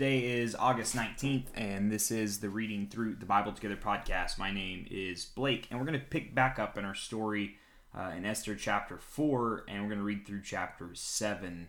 Today 0.00 0.40
is 0.40 0.54
August 0.54 0.94
19th, 0.94 1.46
and 1.56 1.90
this 1.90 2.12
is 2.12 2.38
the 2.38 2.50
Reading 2.50 2.86
Through 2.86 3.16
the 3.16 3.26
Bible 3.26 3.50
Together 3.50 3.74
podcast. 3.74 4.38
My 4.38 4.52
name 4.52 4.86
is 4.92 5.24
Blake, 5.24 5.66
and 5.68 5.80
we're 5.80 5.86
going 5.86 5.98
to 5.98 6.06
pick 6.06 6.36
back 6.36 6.60
up 6.60 6.78
in 6.78 6.84
our 6.84 6.94
story 6.94 7.56
uh, 7.98 8.12
in 8.16 8.24
Esther 8.24 8.54
chapter 8.54 8.96
4, 8.96 9.64
and 9.66 9.82
we're 9.82 9.88
going 9.88 9.98
to 9.98 10.04
read 10.04 10.24
through 10.24 10.42
chapter 10.42 10.90
7. 10.94 11.66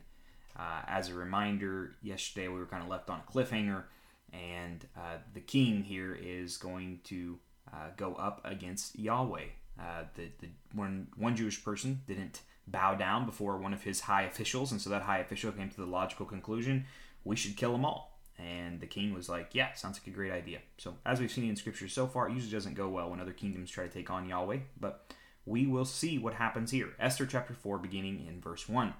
Uh, 0.55 0.81
as 0.85 1.09
a 1.09 1.15
reminder, 1.15 1.95
yesterday 2.03 2.47
we 2.47 2.59
were 2.59 2.67
kind 2.67 2.83
of 2.83 2.89
left 2.89 3.09
on 3.09 3.19
a 3.19 3.31
cliffhanger, 3.31 3.85
and 4.31 4.85
uh, 4.95 5.17
the 5.33 5.41
king 5.41 5.81
here 5.81 6.15
is 6.21 6.57
going 6.57 6.99
to 7.05 7.39
uh, 7.73 7.87
go 7.97 8.13
up 8.13 8.41
against 8.43 8.99
Yahweh. 8.99 9.45
Uh, 9.79 10.03
the, 10.13 10.29
the 10.39 10.49
one, 10.75 11.07
one 11.17 11.35
Jewish 11.35 11.63
person 11.65 12.01
didn't 12.05 12.41
bow 12.67 12.93
down 12.93 13.25
before 13.25 13.57
one 13.57 13.73
of 13.73 13.81
his 13.81 14.01
high 14.01 14.21
officials, 14.21 14.71
and 14.71 14.79
so 14.79 14.91
that 14.91 15.01
high 15.01 15.17
official 15.17 15.51
came 15.51 15.71
to 15.71 15.77
the 15.77 15.87
logical 15.87 16.27
conclusion 16.27 16.85
we 17.23 17.35
should 17.35 17.55
kill 17.55 17.71
them 17.71 17.85
all 17.85 18.08
and 18.39 18.79
the 18.79 18.87
king 18.87 19.13
was 19.13 19.29
like, 19.29 19.49
Yeah, 19.53 19.73
sounds 19.73 19.99
like 19.99 20.07
a 20.07 20.15
great 20.15 20.31
idea. 20.31 20.59
So, 20.77 20.95
as 21.05 21.19
we've 21.19 21.31
seen 21.31 21.49
in 21.49 21.55
scripture 21.55 21.87
so 21.87 22.07
far, 22.07 22.27
it 22.27 22.33
usually 22.33 22.51
doesn't 22.51 22.75
go 22.75 22.89
well 22.89 23.09
when 23.09 23.19
other 23.19 23.33
kingdoms 23.33 23.69
try 23.69 23.85
to 23.85 23.93
take 23.93 24.09
on 24.09 24.27
Yahweh, 24.27 24.59
but 24.79 25.13
we 25.45 25.65
will 25.65 25.85
see 25.85 26.17
what 26.17 26.35
happens 26.35 26.71
here. 26.71 26.89
Esther 26.99 27.25
chapter 27.25 27.53
4, 27.53 27.77
beginning 27.79 28.25
in 28.27 28.39
verse 28.39 28.69
1. 28.69 28.93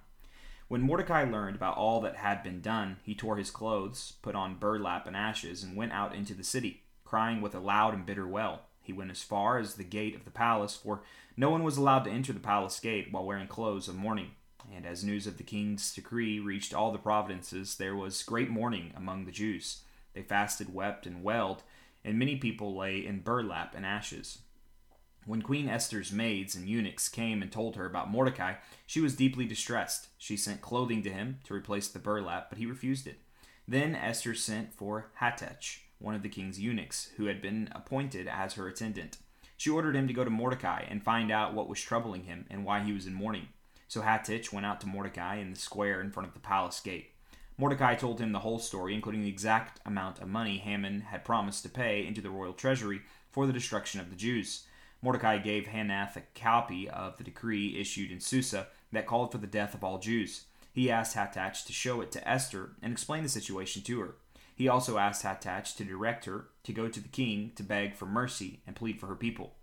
When 0.68 0.82
Mordecai 0.82 1.24
learned 1.24 1.56
about 1.56 1.78
all 1.78 2.02
that 2.02 2.18
had 2.18 2.44
been 2.44 2.62
done, 2.62 2.98
he 3.04 3.16
tore 3.16 3.38
his 3.38 3.52
clothes, 3.52 4.14
put 4.22 4.36
on 4.36 4.60
burlap 4.60 5.08
and 5.08 5.16
ashes, 5.16 5.64
and 5.64 5.76
went 5.76 5.94
out 5.94 6.14
into 6.14 6.34
the 6.34 6.44
city, 6.44 6.84
crying 7.04 7.42
with 7.42 7.56
a 7.56 7.60
loud 7.60 7.94
and 7.94 8.06
bitter 8.06 8.28
wail. 8.28 8.62
He 8.82 8.94
went 8.94 9.12
as 9.12 9.22
far 9.22 9.58
as 9.58 9.76
the 9.76 9.84
gate 9.84 10.16
of 10.16 10.26
the 10.26 10.32
palace, 10.32 10.76
for 10.76 11.02
no 11.36 11.50
one 11.50 11.64
was 11.64 11.78
allowed 11.78 12.04
to 12.04 12.12
enter 12.12 12.34
the 12.34 12.40
palace 12.40 12.80
gate 12.80 13.08
while 13.12 13.26
wearing 13.26 13.48
clothes 13.48 13.88
of 13.88 13.96
mourning. 13.96 14.32
And 14.74 14.86
as 14.86 15.04
news 15.04 15.28
of 15.28 15.38
the 15.38 15.44
king's 15.44 15.94
decree 15.94 16.40
reached 16.40 16.74
all 16.74 16.92
the 16.92 17.00
provinces, 17.00 17.76
there 17.76 17.96
was 17.96 18.24
great 18.24 18.50
mourning 18.50 18.94
among 18.96 19.26
the 19.26 19.32
Jews. 19.32 19.82
They 20.14 20.22
fasted, 20.22 20.74
wept, 20.74 21.06
and 21.06 21.24
wailed, 21.24 21.64
and 22.04 22.20
many 22.20 22.36
people 22.36 22.78
lay 22.78 23.06
in 23.06 23.22
burlap 23.22 23.76
and 23.76 23.86
ashes. 23.86 24.40
When 25.26 25.42
Queen 25.42 25.68
Esther's 25.68 26.12
maids 26.12 26.56
and 26.56 26.68
eunuchs 26.68 27.10
came 27.10 27.42
and 27.42 27.52
told 27.52 27.76
her 27.76 27.86
about 27.86 28.10
Mordecai, 28.10 28.56
she 28.88 29.02
was 29.02 29.16
deeply 29.16 29.46
distressed. 29.46 30.08
She 30.18 30.38
sent 30.38 30.62
clothing 30.62 31.04
to 31.04 31.12
him 31.12 31.40
to 31.44 31.54
replace 31.54 31.88
the 31.88 32.00
burlap, 32.00 32.50
but 32.50 32.58
he 32.58 32.66
refused 32.66 33.06
it. 33.06 33.20
Then 33.68 33.96
Esther 33.96 34.34
sent 34.34 34.74
for 34.74 35.12
Hathach, 35.20 35.82
one 36.00 36.16
of 36.16 36.24
the 36.24 36.30
king's 36.30 36.60
eunuchs, 36.60 37.12
who 37.18 37.26
had 37.26 37.42
been 37.42 37.70
appointed 37.74 38.28
as 38.28 38.54
her 38.54 38.68
attendant. 38.68 39.18
She 39.58 39.70
ordered 39.70 39.96
him 39.96 40.08
to 40.08 40.14
go 40.14 40.24
to 40.24 40.30
Mordecai 40.30 40.86
and 40.90 41.04
find 41.04 41.32
out 41.32 41.54
what 41.54 41.70
was 41.70 41.82
troubling 41.82 42.24
him 42.24 42.46
and 42.50 42.66
why 42.66 42.82
he 42.82 42.94
was 42.94 43.06
in 43.06 43.14
mourning. 43.14 43.50
So 43.90 44.02
Hathach 44.02 44.54
went 44.54 44.68
out 44.68 44.80
to 44.82 44.88
Mordecai 44.88 45.38
in 45.38 45.50
the 45.50 45.60
square 45.60 46.00
in 46.00 46.12
front 46.12 46.30
of 46.30 46.36
the 46.36 46.40
palace 46.40 46.80
gate. 46.80 47.10
Mordecai 47.58 47.96
told 47.96 48.22
him 48.22 48.32
the 48.32 48.40
whole 48.40 48.60
story, 48.60 48.94
including 48.94 49.24
the 49.24 49.30
exact 49.30 49.82
amount 49.84 50.20
of 50.20 50.28
money 50.30 50.60
Haman 50.60 51.02
had 51.02 51.26
promised 51.26 51.64
to 51.64 51.70
pay 51.70 52.06
into 52.06 52.22
the 52.22 52.30
royal 52.30 52.54
treasury 52.54 53.02
for 53.32 53.48
the 53.48 53.52
destruction 53.52 54.00
of 54.00 54.12
the 54.12 54.16
Jews. 54.16 54.68
Mordecai 55.02 55.40
gave 55.40 55.66
Hathach 55.66 56.16
a 56.16 56.22
copy 56.40 56.88
of 56.88 57.18
the 57.18 57.24
decree 57.24 57.80
issued 57.80 58.12
in 58.12 58.20
Susa 58.20 58.68
that 58.92 59.08
called 59.08 59.32
for 59.32 59.40
the 59.40 59.48
death 59.48 59.74
of 59.74 59.84
all 59.84 59.98
Jews. 59.98 60.46
He 60.72 60.92
asked 60.92 61.16
Hathach 61.16 61.66
to 61.66 61.74
show 61.74 62.00
it 62.02 62.12
to 62.12 62.30
Esther 62.30 62.76
and 62.84 62.94
explain 62.94 63.24
the 63.24 63.30
situation 63.30 63.82
to 63.82 64.00
her. 64.02 64.16
He 64.56 64.68
also 64.68 65.00
asked 65.00 65.24
Hathach 65.24 65.76
to 65.78 65.84
direct 65.84 66.26
her 66.26 66.50
to 66.64 66.74
go 66.74 66.90
to 66.90 67.00
the 67.00 67.10
king 67.10 67.54
to 67.56 67.64
beg 67.64 67.96
for 67.96 68.06
mercy 68.06 68.62
and 68.68 68.76
plead 68.76 69.00
for 69.00 69.08
her 69.08 69.16
people. 69.16 69.56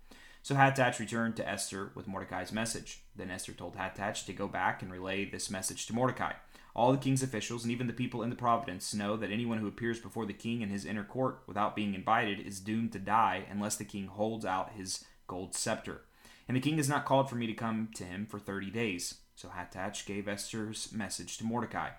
So 0.47 0.55
Hathach 0.55 0.97
returned 0.97 1.35
to 1.35 1.49
Esther 1.49 1.91
with 1.93 2.07
Mordecai's 2.07 2.53
message. 2.53 3.01
Then 3.17 3.29
Esther 3.29 3.51
told 3.51 3.75
Hathach 3.75 4.25
to 4.25 4.31
go 4.31 4.47
back 4.47 4.81
and 4.81 4.89
relay 4.89 5.25
this 5.25 5.51
message 5.51 5.85
to 5.87 5.93
Mordecai. 5.93 6.31
All 6.73 6.93
the 6.93 6.97
king's 6.97 7.21
officials 7.21 7.63
and 7.63 7.71
even 7.73 7.87
the 7.87 7.91
people 7.91 8.23
in 8.23 8.29
the 8.29 8.35
province 8.37 8.93
know 8.93 9.17
that 9.17 9.29
anyone 9.29 9.57
who 9.57 9.67
appears 9.67 9.99
before 9.99 10.25
the 10.25 10.31
king 10.31 10.61
in 10.61 10.69
his 10.69 10.85
inner 10.85 11.03
court 11.03 11.41
without 11.47 11.75
being 11.75 11.93
invited 11.93 12.39
is 12.39 12.61
doomed 12.61 12.93
to 12.93 12.99
die 12.99 13.43
unless 13.51 13.75
the 13.75 13.83
king 13.83 14.07
holds 14.07 14.45
out 14.45 14.71
his 14.71 15.03
gold 15.27 15.53
scepter. 15.53 16.03
And 16.47 16.55
the 16.55 16.61
king 16.61 16.77
has 16.77 16.87
not 16.87 17.03
called 17.03 17.29
for 17.29 17.35
me 17.35 17.47
to 17.47 17.53
come 17.53 17.89
to 17.95 18.05
him 18.05 18.25
for 18.25 18.39
thirty 18.39 18.71
days. 18.71 19.15
So 19.35 19.49
Hathach 19.49 20.05
gave 20.05 20.29
Esther's 20.29 20.93
message 20.93 21.37
to 21.39 21.43
Mordecai. 21.43 21.89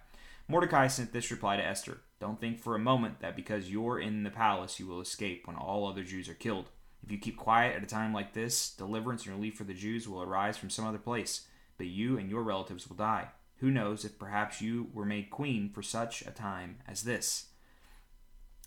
Mordecai 0.49 0.87
sent 0.87 1.13
this 1.13 1.31
reply 1.31 1.59
to 1.59 1.67
Esther 1.67 1.99
Don't 2.19 2.41
think 2.41 2.61
for 2.61 2.75
a 2.75 2.79
moment 2.79 3.21
that 3.21 3.37
because 3.37 3.71
you're 3.71 4.01
in 4.01 4.23
the 4.23 4.31
palace 4.31 4.81
you 4.81 4.87
will 4.87 5.03
escape 5.03 5.47
when 5.47 5.57
all 5.57 5.87
other 5.87 6.03
Jews 6.03 6.31
are 6.31 6.35
killed. 6.35 6.71
If 7.03 7.13
you 7.13 7.19
keep 7.19 7.37
quiet 7.37 7.77
at 7.77 7.83
a 7.83 7.87
time 7.87 8.13
like 8.13 8.33
this, 8.33 8.71
deliverance 8.71 9.25
and 9.27 9.35
relief 9.35 9.57
for 9.57 9.65
the 9.65 9.75
Jews 9.75 10.09
will 10.09 10.23
arise 10.23 10.57
from 10.57 10.71
some 10.71 10.87
other 10.87 10.99
place, 10.99 11.47
but 11.77 11.87
you 11.87 12.19
and 12.19 12.29
your 12.29 12.43
relatives 12.43 12.89
will 12.89 12.97
die. 12.97 13.29
Who 13.59 13.71
knows 13.71 14.05
if 14.05 14.19
perhaps 14.19 14.61
you 14.61 14.89
were 14.93 15.05
made 15.05 15.31
queen 15.31 15.71
for 15.71 15.83
such 15.83 16.23
a 16.23 16.31
time 16.31 16.79
as 16.87 17.03
this? 17.03 17.47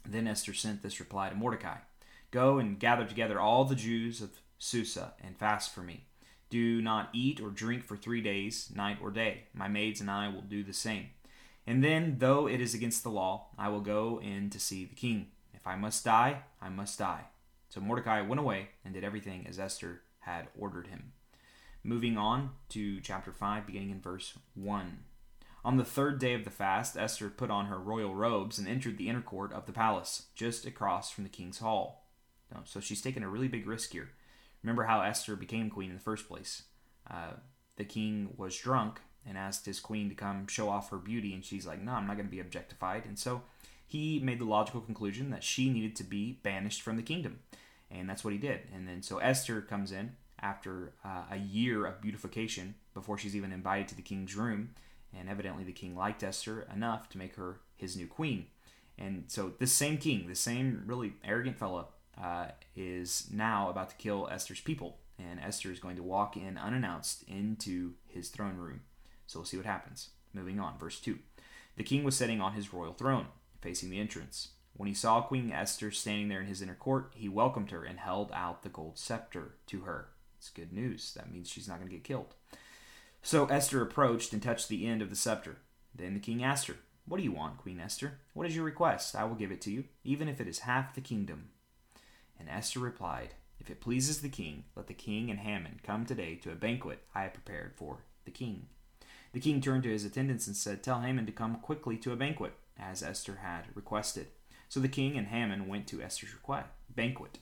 Then 0.08 0.28
Esther 0.28 0.53
sent 0.53 0.81
this 0.81 1.00
reply 1.00 1.30
to 1.30 1.36
Mordecai 1.36 1.78
Go 2.31 2.59
and 2.59 2.80
gather 2.80 3.06
together 3.06 3.40
all 3.40 3.66
the 3.66 3.75
Jews 3.75 4.22
of 4.22 4.40
Susa 4.58 5.13
and 5.22 5.38
fast 5.38 5.74
for 5.74 5.81
me. 5.81 6.06
Do 6.50 6.81
not 6.81 7.09
eat 7.13 7.40
or 7.42 7.50
drink 7.50 7.84
for 7.84 7.96
three 7.96 8.22
days, 8.22 8.72
night 8.75 8.98
or 9.02 9.12
day. 9.12 9.44
My 9.53 9.68
maids 9.68 10.02
and 10.02 10.09
I 10.09 10.28
will 10.28 10.42
do 10.42 10.63
the 10.63 10.74
same. 10.74 11.08
And 11.68 11.84
then, 11.84 12.18
though 12.19 12.48
it 12.48 12.59
is 12.59 12.74
against 12.74 13.03
the 13.03 13.09
law, 13.09 13.48
I 13.58 13.69
will 13.69 13.81
go 13.81 14.19
in 14.22 14.50
to 14.50 14.59
see 14.59 14.86
the 14.86 14.96
king. 14.96 15.28
If 15.53 15.68
I 15.68 15.75
must 15.75 16.03
die, 16.03 16.44
I 16.62 16.69
must 16.69 17.00
die. 17.00 17.25
So 17.72 17.80
Mordecai 17.80 18.20
went 18.20 18.42
away 18.42 18.68
and 18.84 18.94
did 18.94 19.06
everything 19.06 19.48
as 19.48 19.58
Esther 19.58 20.02
had 20.20 20.50
ordered 20.59 20.88
him. 20.88 21.14
Moving 21.86 22.18
on 22.18 22.50
to 22.68 23.00
chapter 23.00 23.32
5, 23.32 23.66
beginning 23.66 23.92
in 23.92 24.02
verse 24.02 24.34
1. 24.56 25.00
On 25.64 25.78
the 25.78 25.86
third 25.86 26.20
day 26.20 26.34
of 26.34 26.44
the 26.44 26.50
fast, 26.50 26.98
Esther 26.98 27.30
put 27.30 27.50
on 27.50 27.68
her 27.68 27.80
royal 27.80 28.14
robes 28.14 28.60
and 28.60 28.68
entered 28.68 28.98
the 28.98 29.08
inner 29.08 29.22
court 29.22 29.54
of 29.54 29.68
the 29.68 29.72
palace, 29.72 30.26
just 30.36 30.66
across 30.66 31.12
from 31.12 31.24
the 31.24 31.30
king's 31.30 31.60
hall. 31.60 32.10
So 32.66 32.81
she's 32.81 33.02
taken 33.02 33.24
a 33.24 33.30
really 33.30 33.48
big 33.48 33.66
risk 33.66 33.94
here. 33.94 34.10
Remember 34.64 34.84
how 34.84 35.00
Esther 35.00 35.38
became 35.38 35.70
queen 35.70 35.92
in 35.92 35.96
the 35.96 36.04
first 36.04 36.28
place. 36.28 36.64
Uh, 37.10 37.36
the 37.78 37.86
king 37.86 38.34
was 38.36 38.58
drunk 38.58 39.00
and 39.26 39.38
asked 39.38 39.66
his 39.66 39.80
queen 39.80 40.10
to 40.10 40.16
come 40.16 40.46
show 40.48 40.68
off 40.68 40.90
her 40.90 40.98
beauty, 40.98 41.34
and 41.34 41.46
she's 41.46 41.66
like, 41.66 41.81
No, 41.81 41.94
I'm 41.94 42.06
not 42.06 42.18
going 42.18 42.28
to 42.28 42.31
be 42.31 42.42
objectified. 42.42 43.06
And 43.06 43.18
so 43.18 43.44
he 43.88 44.20
made 44.20 44.40
the 44.40 44.46
logical 44.46 44.81
conclusion 44.81 45.30
that 45.30 45.44
she 45.44 45.70
needed 45.70 45.96
to 45.96 46.04
be 46.04 46.40
banished 46.44 46.81
from 46.81 46.98
the 46.98 47.02
kingdom 47.02 47.40
and 47.94 48.09
that's 48.09 48.24
what 48.24 48.34
he 48.34 48.40
did. 48.40 48.62
And 48.74 48.88
then 48.88 49.02
so 49.02 49.18
Esther 49.18 49.62
comes 49.62 49.91
in 49.91 50.16
after 50.41 50.94
uh, 51.06 51.24
a 51.31 51.38
year 51.38 51.85
of 51.85 52.02
beautification 52.02 52.75
before 52.94 53.18
she's 53.18 53.35
even 53.35 53.52
invited 53.52 53.88
to 53.90 53.96
the 53.96 54.02
king's 54.02 54.35
room, 54.35 54.72
and 55.18 55.29
evidently 55.29 55.63
the 55.63 55.72
king 55.72 55.96
liked 55.96 56.24
Esther 56.24 56.68
enough 56.74 57.09
to 57.09 57.18
make 57.18 57.35
her 57.35 57.59
his 57.75 57.96
new 57.96 58.07
queen. 58.07 58.47
And 58.97 59.25
so 59.28 59.53
this 59.59 59.72
same 59.72 59.97
king, 59.97 60.28
the 60.28 60.35
same 60.35 60.84
really 60.85 61.13
arrogant 61.24 61.57
fellow, 61.57 61.90
uh, 62.22 62.47
is 62.75 63.28
now 63.31 63.69
about 63.69 63.90
to 63.90 63.96
kill 63.96 64.28
Esther's 64.31 64.62
people, 64.62 64.97
and 65.18 65.40
Esther 65.40 65.72
is 65.72 65.80
going 65.80 65.96
to 65.96 66.03
walk 66.03 66.38
in 66.38 66.57
unannounced 66.57 67.24
into 67.28 67.94
his 68.07 68.30
throne 68.30 68.57
room. 68.57 68.81
So 69.28 69.40
we'll 69.40 69.46
see 69.46 69.57
what 69.57 69.66
happens. 69.66 70.09
Moving 70.34 70.59
on, 70.59 70.78
verse 70.78 71.00
2. 71.00 71.18
The 71.78 71.84
king 71.84 72.03
was 72.03 72.16
sitting 72.16 72.41
on 72.41 72.53
his 72.53 72.74
royal 72.74 72.94
throne, 72.94 73.28
facing 73.62 73.90
the 73.90 74.00
entrance. 74.00 74.50
When 74.76 74.88
he 74.88 74.94
saw 74.94 75.22
Queen 75.22 75.52
Esther 75.52 75.92
standing 75.92 76.30
there 76.30 76.42
in 76.42 76.48
his 76.48 76.62
inner 76.62 76.76
court, 76.76 77.12
he 77.16 77.30
welcomed 77.30 77.72
her 77.72 77.84
and 77.84 78.00
held 78.00 78.32
out 78.34 78.64
the 78.64 78.70
gold 78.70 78.98
scepter 78.98 79.56
to 79.68 79.82
her. 79.82 80.09
It's 80.38 80.50
good 80.50 80.74
news. 80.74 81.14
That 81.14 81.32
means 81.32 81.50
she's 81.50 81.68
not 81.68 81.78
going 81.78 81.90
to 81.90 81.96
get 81.96 82.04
killed. 82.04 82.34
So 83.22 83.46
Esther 83.46 83.81
approached 83.81 84.34
and 84.34 84.42
touched 84.42 84.70
the 84.70 84.88
end 84.88 85.02
of 85.02 85.10
the 85.10 85.16
scepter. 85.16 85.58
Then 85.94 86.14
the 86.14 86.20
king 86.20 86.44
asked 86.44 86.68
her, 86.68 86.78
What 87.06 87.18
do 87.18 87.24
you 87.24 87.31
want, 87.31 87.60
Queen 87.60 87.80
Esther? 87.80 88.20
What 88.34 88.48
is 88.48 88.56
your 88.56 88.66
request? 88.66 89.16
I 89.16 89.26
will 89.26 89.36
give 89.36 89.52
it 89.52 89.62
to 89.62 89.72
you, 89.72 89.84
even 90.04 90.28
if 90.28 90.42
it 90.42 90.48
is 90.48 90.60
half 90.60 90.96
the 90.96 91.02
kingdom. 91.02 91.50
And 92.40 92.50
Esther 92.50 92.80
replied, 92.80 93.36
If 93.60 93.70
it 93.70 93.81
pleases 93.81 94.22
the 94.22 94.30
king, 94.30 94.64
let 94.76 94.88
the 94.88 94.96
king 94.96 95.30
and 95.30 95.40
Haman 95.40 95.81
come 95.84 96.06
today 96.06 96.36
to 96.38 96.52
a 96.52 96.56
banquet 96.56 97.04
I 97.14 97.24
have 97.24 97.34
prepared 97.34 97.76
for 97.76 98.06
the 98.26 98.31
king. 98.31 98.68
The 99.34 99.40
king 99.40 99.62
turned 99.62 99.84
to 99.84 99.92
his 99.92 100.06
attendants 100.06 100.48
and 100.48 100.56
said, 100.56 100.81
Tell 100.81 101.02
Haman 101.02 101.28
to 101.28 101.31
come 101.31 101.58
quickly 101.58 101.98
to 101.98 102.14
a 102.14 102.18
banquet, 102.18 102.54
as 102.80 103.04
Esther 103.04 103.40
had 103.44 103.66
requested. 103.76 104.28
So 104.72 104.80
the 104.80 104.88
king 104.88 105.18
and 105.18 105.28
Haman 105.28 105.68
went 105.68 105.86
to 105.88 106.01
Esther's 106.01 106.34
banquet. 106.95 107.40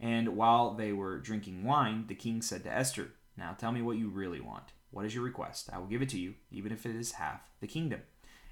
And 0.00 0.28
while 0.30 0.72
they 0.72 0.90
were 0.94 1.18
drinking 1.18 1.64
wine, 1.64 2.06
the 2.06 2.14
king 2.14 2.40
said 2.40 2.64
to 2.64 2.72
Esther, 2.72 3.10
Now 3.36 3.52
tell 3.52 3.72
me 3.72 3.82
what 3.82 3.98
you 3.98 4.08
really 4.08 4.40
want. 4.40 4.72
What 4.90 5.04
is 5.04 5.14
your 5.14 5.22
request? 5.22 5.68
I 5.70 5.76
will 5.76 5.86
give 5.86 6.00
it 6.00 6.08
to 6.08 6.18
you, 6.18 6.32
even 6.50 6.72
if 6.72 6.86
it 6.86 6.96
is 6.96 7.12
half 7.12 7.50
the 7.60 7.66
kingdom. 7.66 8.00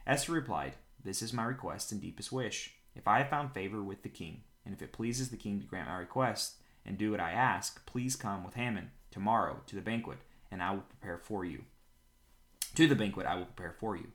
Esther 0.07 0.33
replied, 0.33 0.75
This 1.03 1.23
is 1.23 1.33
my 1.33 1.45
request 1.45 1.93
and 1.93 2.01
deepest 2.03 2.31
wish. 2.31 2.75
If 2.95 3.09
I 3.09 3.21
have 3.21 3.31
found 3.31 3.55
favor 3.55 3.83
with 3.83 4.03
the 4.03 4.11
king, 4.11 4.43
and 4.67 4.75
if 4.75 4.83
it 4.83 4.93
pleases 4.93 5.31
the 5.31 5.39
king 5.39 5.59
to 5.59 5.67
grant 5.67 5.89
my 5.89 5.97
request 5.97 6.57
and 6.85 6.99
do 6.99 7.13
what 7.13 7.21
I 7.21 7.31
ask, 7.31 7.87
please 7.87 8.17
come 8.17 8.45
with 8.45 8.53
Haman 8.53 8.91
tomorrow 9.11 9.63
to 9.67 9.75
the 9.75 9.81
banquet, 9.81 10.19
and 10.51 10.63
I 10.63 10.73
will 10.73 10.85
prepare 10.87 11.17
for 11.17 11.47
you. 11.47 11.65
To 12.75 12.87
the 12.87 12.95
banquet 12.95 13.27
I 13.27 13.37
will 13.37 13.47
prepare 13.47 13.73
for 13.81 13.97
you. 13.97 14.09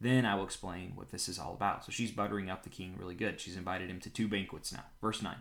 Then 0.00 0.24
I 0.24 0.34
will 0.34 0.44
explain 0.44 0.92
what 0.94 1.10
this 1.10 1.28
is 1.28 1.38
all 1.38 1.52
about. 1.52 1.84
So 1.84 1.92
she's 1.92 2.10
buttering 2.10 2.48
up 2.48 2.62
the 2.62 2.70
king 2.70 2.96
really 2.98 3.14
good. 3.14 3.40
She's 3.40 3.56
invited 3.56 3.90
him 3.90 4.00
to 4.00 4.10
two 4.10 4.28
banquets 4.28 4.72
now. 4.72 4.84
Verse 5.00 5.22
9 5.22 5.36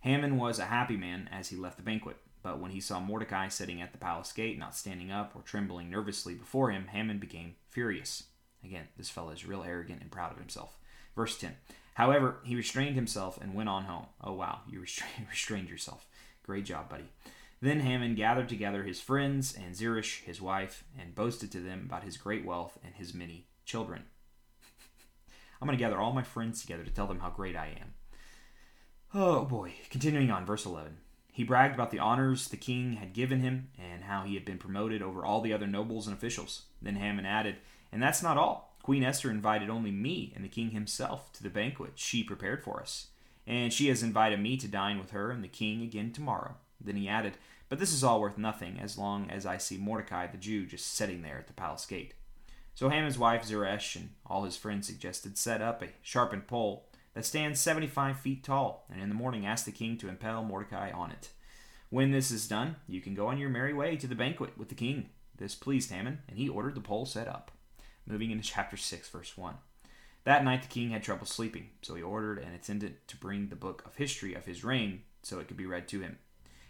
Haman 0.00 0.36
was 0.36 0.58
a 0.58 0.66
happy 0.66 0.96
man 0.96 1.28
as 1.32 1.48
he 1.48 1.56
left 1.56 1.78
the 1.78 1.82
banquet. 1.82 2.16
But 2.42 2.60
when 2.60 2.72
he 2.72 2.80
saw 2.80 3.00
Mordecai 3.00 3.48
sitting 3.48 3.80
at 3.80 3.92
the 3.92 3.98
palace 3.98 4.30
gate, 4.30 4.58
not 4.58 4.76
standing 4.76 5.10
up 5.10 5.32
or 5.34 5.40
trembling 5.40 5.88
nervously 5.88 6.34
before 6.34 6.70
him, 6.70 6.88
Haman 6.88 7.18
became 7.18 7.54
furious. 7.70 8.24
Again, 8.62 8.88
this 8.98 9.08
fellow 9.08 9.30
is 9.30 9.46
real 9.46 9.64
arrogant 9.64 10.02
and 10.02 10.10
proud 10.10 10.32
of 10.32 10.38
himself. 10.38 10.76
Verse 11.16 11.38
10. 11.38 11.56
However, 11.94 12.36
he 12.44 12.54
restrained 12.54 12.96
himself 12.96 13.38
and 13.40 13.54
went 13.54 13.70
on 13.70 13.84
home. 13.84 14.06
Oh, 14.22 14.34
wow, 14.34 14.60
you 14.68 14.80
restrained 15.30 15.70
yourself. 15.70 16.06
Great 16.42 16.66
job, 16.66 16.90
buddy. 16.90 17.08
Then 17.62 17.80
Haman 17.80 18.14
gathered 18.14 18.50
together 18.50 18.82
his 18.82 19.00
friends 19.00 19.54
and 19.54 19.74
Zeresh, 19.74 20.22
his 20.24 20.42
wife, 20.42 20.84
and 21.00 21.14
boasted 21.14 21.50
to 21.52 21.60
them 21.60 21.84
about 21.86 22.04
his 22.04 22.18
great 22.18 22.44
wealth 22.44 22.78
and 22.84 22.94
his 22.94 23.14
many 23.14 23.46
children. 23.64 24.04
I'm 25.60 25.66
going 25.66 25.78
to 25.78 25.82
gather 25.82 25.98
all 26.00 26.12
my 26.12 26.22
friends 26.22 26.60
together 26.60 26.84
to 26.84 26.90
tell 26.90 27.06
them 27.06 27.20
how 27.20 27.30
great 27.30 27.56
I 27.56 27.76
am. 27.80 27.94
Oh 29.14 29.44
boy. 29.44 29.74
Continuing 29.90 30.30
on, 30.30 30.44
verse 30.44 30.66
11. 30.66 30.98
He 31.32 31.42
bragged 31.42 31.74
about 31.74 31.90
the 31.90 31.98
honors 31.98 32.48
the 32.48 32.56
king 32.56 32.94
had 32.94 33.12
given 33.12 33.40
him 33.40 33.68
and 33.78 34.04
how 34.04 34.22
he 34.22 34.34
had 34.34 34.44
been 34.44 34.58
promoted 34.58 35.02
over 35.02 35.24
all 35.24 35.40
the 35.40 35.52
other 35.52 35.66
nobles 35.66 36.06
and 36.06 36.16
officials. 36.16 36.66
Then 36.82 36.96
Haman 36.96 37.26
added, 37.26 37.56
And 37.90 38.02
that's 38.02 38.22
not 38.22 38.36
all. 38.36 38.76
Queen 38.82 39.02
Esther 39.02 39.30
invited 39.30 39.70
only 39.70 39.90
me 39.90 40.32
and 40.36 40.44
the 40.44 40.48
king 40.48 40.70
himself 40.70 41.32
to 41.32 41.42
the 41.42 41.48
banquet 41.48 41.92
she 41.94 42.22
prepared 42.22 42.62
for 42.62 42.80
us. 42.80 43.08
And 43.46 43.72
she 43.72 43.88
has 43.88 44.02
invited 44.02 44.40
me 44.40 44.56
to 44.58 44.68
dine 44.68 44.98
with 44.98 45.10
her 45.10 45.30
and 45.30 45.42
the 45.42 45.48
king 45.48 45.82
again 45.82 46.12
tomorrow. 46.12 46.56
Then 46.80 46.96
he 46.96 47.08
added, 47.08 47.38
But 47.68 47.78
this 47.78 47.92
is 47.92 48.04
all 48.04 48.20
worth 48.20 48.38
nothing 48.38 48.78
as 48.78 48.98
long 48.98 49.30
as 49.30 49.46
I 49.46 49.56
see 49.56 49.78
Mordecai 49.78 50.26
the 50.26 50.36
Jew 50.36 50.66
just 50.66 50.92
sitting 50.94 51.22
there 51.22 51.38
at 51.38 51.46
the 51.46 51.52
palace 51.52 51.86
gate. 51.86 52.14
So 52.74 52.88
Haman's 52.88 53.18
wife 53.18 53.44
Zeresh 53.44 53.94
and 53.94 54.10
all 54.26 54.44
his 54.44 54.56
friends 54.56 54.86
suggested 54.86 55.38
set 55.38 55.62
up 55.62 55.82
a 55.82 55.88
sharpened 56.02 56.48
pole 56.48 56.88
that 57.14 57.24
stands 57.24 57.60
75 57.60 58.18
feet 58.18 58.42
tall, 58.42 58.84
and 58.90 59.00
in 59.00 59.08
the 59.08 59.14
morning 59.14 59.46
ask 59.46 59.64
the 59.64 59.70
king 59.70 59.96
to 59.98 60.08
impale 60.08 60.42
Mordecai 60.42 60.90
on 60.90 61.12
it. 61.12 61.30
When 61.90 62.10
this 62.10 62.32
is 62.32 62.48
done, 62.48 62.76
you 62.88 63.00
can 63.00 63.14
go 63.14 63.28
on 63.28 63.38
your 63.38 63.48
merry 63.48 63.72
way 63.72 63.96
to 63.96 64.08
the 64.08 64.16
banquet 64.16 64.58
with 64.58 64.68
the 64.68 64.74
king. 64.74 65.10
This 65.36 65.54
pleased 65.54 65.92
Haman, 65.92 66.18
and 66.28 66.36
he 66.36 66.48
ordered 66.48 66.74
the 66.74 66.80
pole 66.80 67.06
set 67.06 67.28
up. 67.28 67.52
Moving 68.06 68.32
into 68.32 68.42
chapter 68.42 68.76
6, 68.76 69.08
verse 69.08 69.36
1. 69.36 69.54
That 70.24 70.42
night 70.42 70.62
the 70.62 70.68
king 70.68 70.90
had 70.90 71.04
trouble 71.04 71.26
sleeping, 71.26 71.68
so 71.82 71.94
he 71.94 72.02
ordered 72.02 72.38
an 72.38 72.52
attendant 72.52 72.96
to 73.06 73.16
bring 73.16 73.48
the 73.48 73.56
book 73.56 73.84
of 73.86 73.94
history 73.94 74.34
of 74.34 74.46
his 74.46 74.64
reign 74.64 75.02
so 75.22 75.38
it 75.38 75.46
could 75.46 75.56
be 75.56 75.66
read 75.66 75.86
to 75.88 76.00
him. 76.00 76.18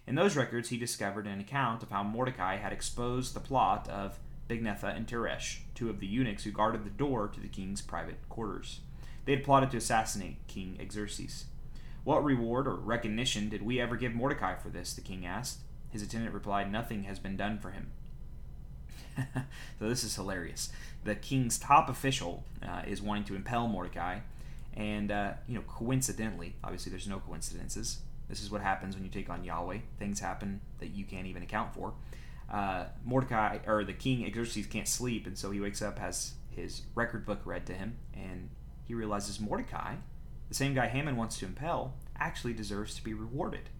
In 0.06 0.16
those 0.16 0.36
records 0.36 0.68
he 0.68 0.76
discovered 0.76 1.26
an 1.26 1.40
account 1.40 1.82
of 1.82 1.90
how 1.90 2.02
Mordecai 2.02 2.56
had 2.56 2.72
exposed 2.72 3.32
the 3.32 3.40
plot 3.40 3.88
of 3.88 4.18
Bigthana 4.48 4.96
and 4.96 5.06
Teresh, 5.06 5.58
two 5.74 5.88
of 5.88 6.00
the 6.00 6.06
eunuchs 6.06 6.44
who 6.44 6.50
guarded 6.50 6.84
the 6.84 6.90
door 6.90 7.28
to 7.28 7.40
the 7.40 7.48
king's 7.48 7.80
private 7.80 8.28
quarters. 8.28 8.80
They 9.24 9.32
had 9.32 9.44
plotted 9.44 9.70
to 9.70 9.78
assassinate 9.78 10.46
King 10.46 10.78
Xerxes. 10.90 11.46
What 12.04 12.22
reward 12.22 12.68
or 12.68 12.74
recognition 12.74 13.48
did 13.48 13.62
we 13.62 13.80
ever 13.80 13.96
give 13.96 14.14
Mordecai 14.14 14.56
for 14.56 14.68
this? 14.68 14.92
the 14.92 15.00
king 15.00 15.24
asked. 15.24 15.60
His 15.90 16.02
attendant 16.02 16.34
replied, 16.34 16.70
Nothing 16.70 17.04
has 17.04 17.18
been 17.18 17.36
done 17.36 17.58
for 17.58 17.70
him. 17.70 17.92
so 19.78 19.88
this 19.88 20.04
is 20.04 20.14
hilarious. 20.16 20.70
The 21.04 21.14
king's 21.14 21.58
top 21.58 21.88
official 21.88 22.44
uh, 22.62 22.82
is 22.86 23.00
wanting 23.00 23.24
to 23.24 23.36
impel 23.36 23.68
Mordecai, 23.68 24.18
and 24.74 25.10
uh, 25.10 25.32
you 25.48 25.54
know, 25.54 25.62
coincidentally, 25.62 26.56
obviously, 26.62 26.90
there's 26.90 27.08
no 27.08 27.20
coincidences. 27.20 28.00
This 28.28 28.42
is 28.42 28.50
what 28.50 28.60
happens 28.60 28.96
when 28.96 29.04
you 29.04 29.10
take 29.10 29.30
on 29.30 29.44
Yahweh. 29.44 29.78
Things 29.98 30.20
happen 30.20 30.60
that 30.80 30.88
you 30.88 31.04
can't 31.04 31.26
even 31.26 31.42
account 31.42 31.74
for 31.74 31.94
uh, 32.50 32.86
Mordecai 33.04 33.58
or 33.66 33.84
the 33.84 33.92
king 33.92 34.30
Xerxes 34.32 34.66
can't 34.66 34.88
sleep, 34.88 35.26
and 35.26 35.36
so 35.36 35.50
he 35.50 35.60
wakes 35.60 35.82
up, 35.82 35.98
has 35.98 36.34
his 36.50 36.82
record 36.94 37.26
book 37.26 37.40
read 37.44 37.66
to 37.66 37.74
him, 37.74 37.96
and 38.14 38.50
he 38.84 38.94
realizes 38.94 39.40
Mordecai, 39.40 39.96
the 40.48 40.54
same 40.54 40.74
guy 40.74 40.86
Haman 40.86 41.16
wants 41.16 41.38
to 41.38 41.46
impel, 41.46 41.94
actually 42.16 42.52
deserves 42.52 42.94
to 42.94 43.04
be 43.04 43.14
rewarded. 43.14 43.70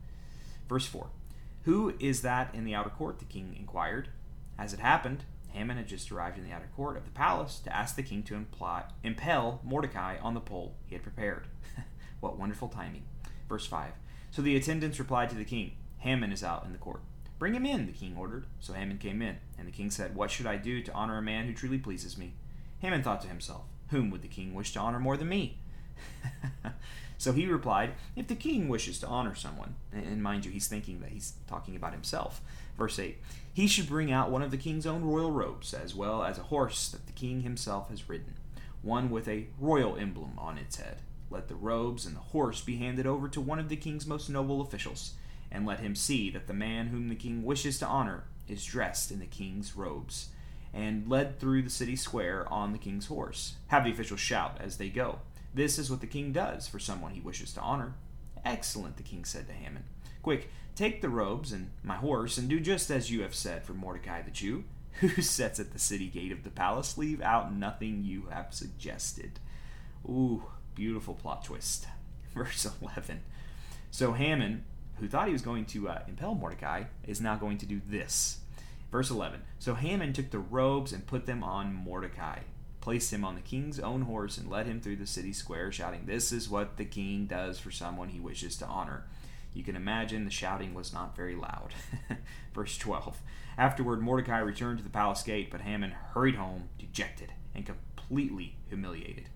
Verse 0.69 0.87
4 0.87 1.09
Who 1.65 1.95
is 2.01 2.23
that 2.23 2.55
in 2.55 2.65
the 2.65 2.75
outer 2.75 2.91
court? 2.91 3.19
the 3.19 3.25
king 3.25 3.55
inquired. 3.59 4.09
As 4.59 4.73
it 4.73 4.81
happened, 4.81 5.25
Haman 5.49 5.77
had 5.77 5.89
just 5.89 6.11
arrived 6.11 6.39
in 6.39 6.45
the 6.45 6.53
outer 6.53 6.69
court 6.75 6.97
of 6.97 7.05
the 7.05 7.11
palace 7.11 7.61
to 7.61 7.75
ask 7.75 7.95
the 7.95 8.03
king 8.03 8.23
to 8.25 8.35
imply, 8.35 8.85
impel 9.03 9.61
Mordecai 9.63 10.17
on 10.21 10.35
the 10.35 10.41
pole 10.41 10.75
he 10.87 10.95
had 10.95 11.03
prepared. 11.03 11.47
what 12.21 12.39
wonderful 12.39 12.69
timing. 12.69 13.05
Verse 13.49 13.67
5 13.67 13.93
So 14.31 14.43
the 14.43 14.57
attendants 14.57 14.99
replied 14.99 15.31
to 15.31 15.37
the 15.37 15.45
king, 15.45 15.77
Haman 15.99 16.33
is 16.33 16.43
out 16.43 16.65
in 16.65 16.73
the 16.73 16.79
court. 16.79 17.01
Bring 17.39 17.55
him 17.55 17.67
in, 17.67 17.87
the 17.87 17.93
king 17.93 18.17
ordered. 18.17 18.47
So 18.61 18.73
Haman 18.73 18.99
came 18.99 19.21
in, 19.21 19.39
and 19.59 19.67
the 19.67 19.73
king 19.73 19.91
said, 19.91 20.15
What 20.15 20.31
should 20.31 20.47
I 20.47 20.57
do 20.57 20.81
to 20.83 20.93
honor 20.93 21.19
a 21.19 21.23
man 21.23 21.47
who 21.47 21.53
truly 21.53 21.79
pleases 21.79 22.17
me? 22.17 22.35
Haman 22.81 23.03
thought 23.03 23.23
to 23.23 23.29
himself, 23.29 23.63
Whom 23.89 24.11
would 24.11 24.23
the 24.23 24.29
king 24.29 24.55
wish 24.55 24.73
to 24.73 24.81
honor 24.81 25.01
more 25.01 25.17
than 25.17 25.29
me? 25.29 25.59
so 27.19 27.33
he 27.33 27.47
replied, 27.47 27.95
If 28.15 28.29
the 28.29 28.35
king 28.35 28.69
wishes 28.69 28.99
to 29.01 29.09
honor 29.09 29.35
someone, 29.35 29.75
and 29.93 30.23
mind 30.23 30.45
you, 30.45 30.53
he's 30.53 30.69
thinking 30.69 31.01
that 31.01 31.11
he's 31.11 31.35
talking 31.47 31.77
about 31.77 31.93
himself. 31.93 32.41
Verse 32.79 32.99
8 32.99 33.19
He 33.53 33.67
should 33.67 33.89
bring 33.89 34.13
out 34.13 34.31
one 34.31 34.43
of 34.43 34.51
the 34.51 34.57
king's 34.57 34.87
own 34.87 35.05
royal 35.05 35.33
robes, 35.33 35.75
as 35.75 35.95
well 35.95 36.23
as 36.23 36.39
a 36.39 36.45
horse 36.45 36.89
that 36.89 37.07
the 37.07 37.13
king 37.13 37.41
himself 37.41 37.91
has 37.91 38.09
ridden, 38.09 38.35
one 38.83 39.11
with 39.11 39.27
a 39.29 39.49
royal 39.59 39.97
emblem 39.97 40.39
on 40.39 40.57
its 40.57 40.77
head. 40.77 40.99
Let 41.31 41.49
the 41.49 41.57
robes 41.57 42.07
and 42.07 42.15
the 42.15 42.21
horse 42.21 42.61
be 42.61 42.77
handed 42.77 43.07
over 43.07 43.29
to 43.29 43.41
one 43.41 43.59
of 43.59 43.69
the 43.69 43.77
king's 43.77 44.07
most 44.07 44.31
noble 44.31 44.61
officials 44.61 45.15
and 45.55 45.65
let 45.65 45.79
him 45.79 45.95
see 45.95 46.31
that 46.31 46.49
the 46.49 46.53
man 46.53 46.89
whom 46.89 47.09
the 47.09 47.15
king 47.15 47.45
wishes 47.45 47.79
to 47.79 47.87
honor 47.87 48.25
is 48.49 48.65
dressed 48.65 49.13
in 49.13 49.21
the 49.21 49.27
king's 49.27 49.77
robes, 49.77 50.29
and 50.75 51.09
led 51.09 51.39
through 51.39 51.63
the 51.63 51.71
city 51.71 51.95
square 51.95 52.47
on 52.53 52.73
the 52.73 52.79
king's 52.79 53.07
horse. 53.07 53.55
Have 53.69 53.85
the 53.85 53.93
officials 53.93 54.21
shout 54.21 54.59
as 54.61 54.77
they 54.77 54.89
go. 54.89 55.21
This 55.55 55.79
is 55.79 55.89
what 55.89 56.01
the 56.01 56.09
king 56.09 56.33
does 56.33 56.67
for 56.67 56.81
someone 56.81 57.13
he 57.13 57.21
wishes 57.21 57.53
to 57.55 57.61
honor. 57.61 57.95
Excellent, 58.45 58.97
the 58.97 59.05
king 59.05 59.25
said 59.25 59.47
to 59.47 59.55
Haman. 59.55 59.85
Quick, 60.23 60.51
take 60.75 61.01
the 61.01 61.09
robes 61.09 61.53
and 61.53 61.71
my 61.85 61.95
horse, 61.97 62.37
and 62.37 62.49
do 62.49 62.59
just 62.59 62.91
as 62.91 63.11
you 63.11 63.23
have 63.23 63.35
said 63.35 63.63
for 63.63 63.73
Mordecai 63.73 64.23
the 64.23 64.33
Jew, 64.33 64.65
who 65.01 65.23
sits 65.23 65.61
at 65.61 65.73
the 65.73 65.79
city 65.79 66.09
gate 66.09 66.33
of 66.33 66.43
the 66.43 66.51
palace. 66.51 66.99
Leave 66.99 67.23
out 67.23 67.55
nothing 67.55 68.03
you 68.05 68.27
have 68.31 68.53
suggested. 68.53 69.39
Ooh, 70.05 70.43
beautiful 70.75 71.15
plot 71.15 71.45
twist. 71.45 71.87
Verse 72.35 72.67
11. 72.83 73.21
So 73.93 74.13
Haman 74.13 74.65
who 74.97 75.09
thought 75.09 75.27
he 75.27 75.33
was 75.33 75.43
going 75.43 75.65
to 75.67 75.89
uh, 75.89 76.03
impel 76.09 76.35
Mordecai, 76.35 76.85
is 77.07 77.21
now 77.21 77.37
going 77.37 77.59
to 77.59 77.67
do 77.67 77.81
this. 77.87 78.39
Verse 78.91 79.11
11 79.11 79.43
So 79.59 79.75
Haman 79.75 80.13
took 80.13 80.31
the 80.31 80.39
robes 80.39 80.93
and 80.93 81.07
put 81.07 81.27
them 81.27 81.43
on 81.43 81.75
Mordecai, 81.75 82.41
placed 82.81 83.13
him 83.13 83.25
on 83.25 83.35
the 83.35 83.41
king's 83.41 83.81
own 83.81 84.03
horse, 84.03 84.39
and 84.39 84.51
led 84.51 84.67
him 84.67 84.81
through 84.81 84.97
the 84.97 85.07
city 85.07 85.33
square, 85.33 85.73
shouting, 85.73 86.07
This 86.07 86.31
is 86.33 86.49
what 86.49 86.77
the 86.77 86.85
king 86.85 87.27
does 87.27 87.59
for 87.59 87.71
someone 87.71 88.11
he 88.11 88.21
wishes 88.21 88.57
to 88.59 88.67
honor. 88.67 89.05
You 89.53 89.63
can 89.63 89.77
imagine 89.77 90.25
the 90.25 90.31
shouting 90.31 90.75
was 90.75 90.93
not 90.93 91.17
very 91.17 91.37
loud. 91.37 91.75
Verse 92.55 92.77
12 92.79 93.21
Afterward, 93.57 94.01
Mordecai 94.03 94.41
returned 94.41 94.79
to 94.79 94.85
the 94.85 94.91
palace 94.91 95.23
gate, 95.23 95.51
but 95.51 95.61
Haman 95.61 95.93
hurried 96.13 96.35
home, 96.35 96.69
dejected 96.79 97.33
and 97.55 97.65
completely 97.65 98.57
humiliated. 98.69 99.29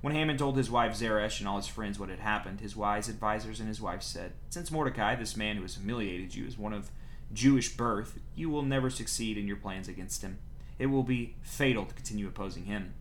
When 0.00 0.14
Haman 0.14 0.38
told 0.38 0.56
his 0.56 0.70
wife 0.70 0.94
Zeresh 0.94 1.40
and 1.40 1.48
all 1.48 1.58
his 1.58 1.66
friends 1.66 1.98
what 1.98 2.08
had 2.08 2.20
happened, 2.20 2.60
his 2.60 2.74
wise 2.74 3.08
advisers 3.08 3.60
and 3.60 3.68
his 3.68 3.82
wife 3.82 4.02
said, 4.02 4.32
Since 4.48 4.70
Mordecai, 4.70 5.14
this 5.14 5.36
man 5.36 5.56
who 5.56 5.62
has 5.62 5.74
humiliated 5.74 6.34
you, 6.34 6.46
is 6.46 6.56
one 6.56 6.72
of 6.72 6.90
Jewish 7.34 7.76
birth, 7.76 8.18
you 8.34 8.48
will 8.48 8.62
never 8.62 8.88
succeed 8.88 9.36
in 9.36 9.46
your 9.46 9.56
plans 9.56 9.88
against 9.88 10.22
him. 10.22 10.38
It 10.78 10.86
will 10.86 11.02
be 11.02 11.36
fatal 11.42 11.84
to 11.84 11.94
continue 11.94 12.26
opposing 12.26 12.64
him. 12.64 12.94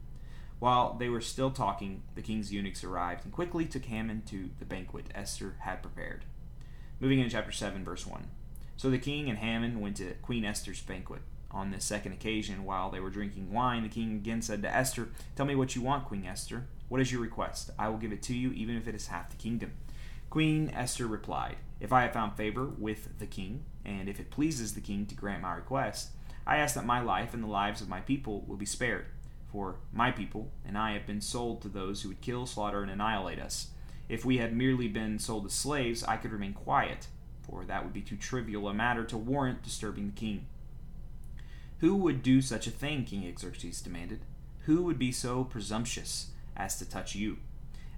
While 0.59 0.95
they 0.95 1.07
were 1.07 1.21
still 1.21 1.51
talking, 1.51 2.03
the 2.15 2.21
king's 2.21 2.51
eunuchs 2.51 2.83
arrived 2.83 3.23
and 3.23 3.33
quickly 3.33 3.65
took 3.65 3.85
Haman 3.85 4.23
to 4.23 4.49
the 4.59 4.65
banquet 4.65 5.05
Esther 5.15 5.55
had 5.59 5.81
prepared. 5.81 6.25
Moving 6.99 7.19
into 7.19 7.31
chapter 7.31 7.53
7, 7.53 7.85
verse 7.85 8.05
1. 8.05 8.27
So 8.75 8.89
the 8.89 8.97
king 8.97 9.29
and 9.29 9.39
Haman 9.39 9.79
went 9.79 9.95
to 9.97 10.15
Queen 10.21 10.43
Esther's 10.43 10.81
banquet. 10.81 11.21
On 11.51 11.71
this 11.71 11.85
second 11.85 12.11
occasion, 12.11 12.65
while 12.65 12.91
they 12.91 12.99
were 12.99 13.09
drinking 13.09 13.53
wine, 13.53 13.83
the 13.83 13.89
king 13.89 14.15
again 14.15 14.41
said 14.41 14.61
to 14.61 14.75
Esther, 14.75 15.07
Tell 15.37 15.45
me 15.45 15.55
what 15.55 15.75
you 15.75 15.81
want, 15.81 16.05
Queen 16.05 16.25
Esther. 16.25 16.65
What 16.89 17.01
is 17.01 17.11
your 17.11 17.21
request? 17.21 17.69
I 17.77 17.87
will 17.87 17.97
give 17.97 18.11
it 18.11 18.23
to 18.23 18.35
you, 18.35 18.51
even 18.51 18.75
if 18.75 18.87
it 18.87 18.95
is 18.95 19.07
half 19.07 19.29
the 19.29 19.37
kingdom. 19.37 19.73
Queen 20.29 20.71
Esther 20.75 21.07
replied, 21.07 21.57
If 21.79 21.93
I 21.93 22.01
have 22.01 22.13
found 22.13 22.35
favor 22.35 22.65
with 22.65 23.19
the 23.19 23.27
king, 23.27 23.63
and 23.85 24.09
if 24.09 24.19
it 24.19 24.31
pleases 24.31 24.73
the 24.73 24.81
king 24.81 25.05
to 25.05 25.15
grant 25.15 25.43
my 25.43 25.53
request, 25.53 26.09
I 26.47 26.57
ask 26.57 26.73
that 26.75 26.85
my 26.85 26.99
life 26.99 27.33
and 27.33 27.43
the 27.43 27.47
lives 27.47 27.79
of 27.79 27.89
my 27.89 28.01
people 28.01 28.43
will 28.47 28.57
be 28.57 28.65
spared. 28.65 29.05
For 29.51 29.77
my 29.93 30.11
people 30.11 30.51
and 30.65 30.77
I 30.77 30.93
have 30.93 31.05
been 31.05 31.21
sold 31.21 31.61
to 31.61 31.69
those 31.69 32.01
who 32.01 32.09
would 32.09 32.21
kill, 32.21 32.45
slaughter, 32.45 32.81
and 32.81 32.91
annihilate 32.91 33.39
us. 33.39 33.69
If 34.07 34.25
we 34.25 34.37
had 34.37 34.55
merely 34.55 34.87
been 34.87 35.19
sold 35.19 35.45
as 35.45 35.53
slaves, 35.53 36.03
I 36.03 36.17
could 36.17 36.31
remain 36.31 36.53
quiet, 36.53 37.07
for 37.43 37.65
that 37.65 37.83
would 37.83 37.93
be 37.93 38.01
too 38.01 38.17
trivial 38.17 38.67
a 38.67 38.73
matter 38.73 39.03
to 39.05 39.17
warrant 39.17 39.61
disturbing 39.61 40.07
the 40.07 40.19
king. 40.19 40.47
Who 41.79 41.95
would 41.95 42.23
do 42.23 42.41
such 42.41 42.65
a 42.65 42.71
thing? 42.71 43.05
King 43.05 43.31
Xerxes 43.37 43.81
demanded. 43.81 44.21
Who 44.61 44.81
would 44.83 44.99
be 44.99 45.11
so 45.11 45.43
presumptuous 45.43 46.31
as 46.59 46.77
to 46.77 46.87
touch 46.87 47.15
you. 47.15 47.37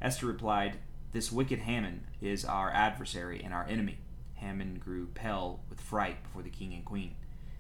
Esther 0.02 0.28
replied, 0.28 0.78
This 1.12 1.32
wicked 1.32 1.60
Haman 1.60 2.06
is 2.22 2.46
our 2.46 2.72
adversary 2.72 3.42
and 3.44 3.54
our 3.54 3.68
enemy. 3.68 3.98
Haman 4.36 4.80
grew 4.84 5.08
pale 5.08 5.62
with 5.70 5.82
fright 5.82 6.24
before 6.24 6.44
the 6.44 6.50
king 6.50 6.74
and 6.74 6.86
queen. 6.86 7.16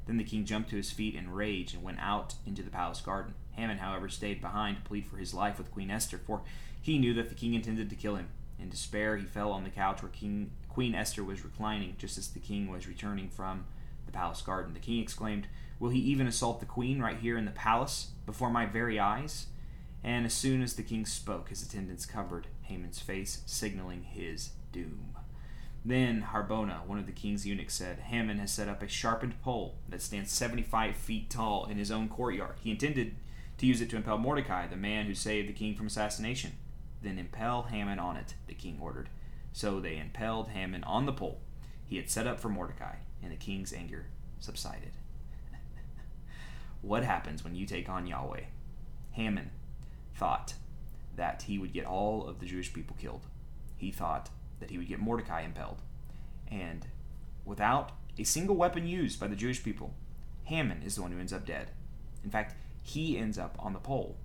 Then 0.06 0.18
the 0.18 0.24
king 0.24 0.46
jumped 0.46 0.70
to 0.70 0.78
his 0.78 0.92
feet 0.92 1.16
in 1.16 1.32
rage 1.32 1.74
and 1.74 1.84
went 1.84 2.00
out 2.00 2.36
into 2.46 2.64
the 2.64 2.72
palace 2.72 3.02
garden. 3.02 3.34
Haman, 3.52 3.78
however, 3.78 4.10
stayed 4.10 4.42
behind 4.42 4.78
to 4.78 4.84
plead 4.84 5.06
for 5.06 5.18
his 5.18 5.34
life 5.34 5.58
with 5.58 5.72
Queen 5.72 5.92
Esther, 5.92 6.18
for 6.18 6.42
he 6.82 6.98
knew 6.98 7.14
that 7.14 7.30
the 7.30 7.36
king 7.36 7.54
intended 7.54 7.90
to 7.90 7.96
kill 7.96 8.16
him. 8.16 8.30
In 8.60 8.70
despair, 8.70 9.18
he 9.18 9.26
fell 9.26 9.52
on 9.52 9.64
the 9.64 9.70
couch 9.70 10.02
where 10.02 10.12
king, 10.12 10.52
Queen 10.70 10.96
Esther 10.96 11.24
was 11.24 11.44
reclining, 11.44 11.96
just 11.98 12.18
as 12.18 12.30
the 12.30 12.40
king 12.40 12.72
was 12.72 12.88
returning 12.88 13.30
from 13.30 13.66
the 14.06 14.12
palace 14.12 14.42
garden. 14.42 14.74
The 14.74 14.80
king 14.80 15.02
exclaimed, 15.02 15.48
Will 15.80 15.90
he 15.90 16.00
even 16.00 16.28
assault 16.28 16.60
the 16.60 16.66
queen 16.66 17.02
right 17.02 17.18
here 17.18 17.38
in 17.38 17.46
the 17.46 17.52
palace, 17.52 18.10
before 18.26 18.50
my 18.50 18.66
very 18.66 19.00
eyes? 19.00 19.48
And 20.04 20.26
as 20.26 20.34
soon 20.34 20.62
as 20.62 20.76
the 20.76 20.84
king 20.84 21.06
spoke, 21.06 21.50
his 21.50 21.62
attendants 21.62 22.06
covered 22.06 22.48
Haman's 22.64 23.00
face, 23.00 23.42
signaling 23.46 24.04
his 24.04 24.52
doom. 24.72 25.16
Then 25.84 26.28
Harbona, 26.32 26.86
one 26.86 27.00
of 27.00 27.06
the 27.06 27.12
king's 27.12 27.46
eunuchs, 27.46 27.74
said, 27.74 28.00
Haman 28.00 28.40
has 28.40 28.52
set 28.52 28.68
up 28.68 28.82
a 28.82 28.88
sharpened 28.88 29.42
pole 29.42 29.78
that 29.90 30.02
stands 30.02 30.32
75 30.32 30.96
feet 30.96 31.30
tall 31.30 31.66
in 31.66 31.78
his 31.78 31.92
own 31.92 32.08
courtyard. 32.08 32.56
He 32.62 32.72
intended 32.72 33.16
to 33.58 33.66
use 33.66 33.82
it 33.82 33.90
to 33.92 33.96
impel 33.96 34.18
Mordecai, 34.18 34.68
the 34.68 34.76
man 34.76 35.06
who 35.06 35.16
saved 35.16 35.50
the 35.50 35.54
king 35.54 35.76
from 35.76 35.88
assassination. 35.88 36.54
Then 37.02 37.18
impel 37.18 37.64
Haman 37.64 38.00
on 38.00 38.18
it, 38.18 38.36
the 38.48 38.54
king 38.54 38.78
ordered. 38.82 39.10
So 39.54 39.80
they 39.80 39.98
impelled 39.98 40.50
Haman 40.50 40.84
on 40.84 41.06
the 41.06 41.14
pole 41.14 41.42
he 41.92 41.98
had 41.98 42.10
set 42.10 42.26
up 42.26 42.40
for 42.40 42.48
Mordecai, 42.48 42.96
and 43.22 43.34
the 43.34 43.36
king's 43.36 43.74
anger 43.74 44.06
subsided. 44.40 44.94
what 46.82 47.04
happens 47.04 47.44
when 47.44 47.54
you 47.54 47.66
take 47.66 47.90
on 47.90 48.08
Yahweh? 48.08 48.46
Haman 49.12 49.52
thought 50.22 50.54
that 51.16 51.42
he 51.48 51.58
would 51.58 51.74
get 51.74 51.84
all 51.84 52.28
of 52.28 52.40
the 52.40 52.46
Jewish 52.46 52.72
people 52.72 52.96
killed. 53.00 53.26
He 53.76 53.92
thought 53.92 54.30
that 54.60 54.70
he 54.70 54.78
would 54.78 54.88
get 54.88 55.00
Mordecai 55.00 55.42
impelled. 55.42 55.82
And 56.48 56.86
without 57.44 57.94
a 58.20 58.24
single 58.24 58.56
weapon 58.56 58.88
used 58.88 59.20
by 59.20 59.26
the 59.26 59.36
Jewish 59.36 59.64
people, 59.64 59.96
Haman 60.44 60.84
is 60.84 60.94
the 60.94 61.02
one 61.02 61.12
who 61.12 61.20
ends 61.20 61.34
up 61.34 61.44
dead. 61.44 61.72
In 62.24 62.30
fact, 62.30 62.54
he 62.84 63.18
ends 63.18 63.40
up 63.40 63.56
on 63.58 63.74
the 63.74 63.80
pole 63.80 64.16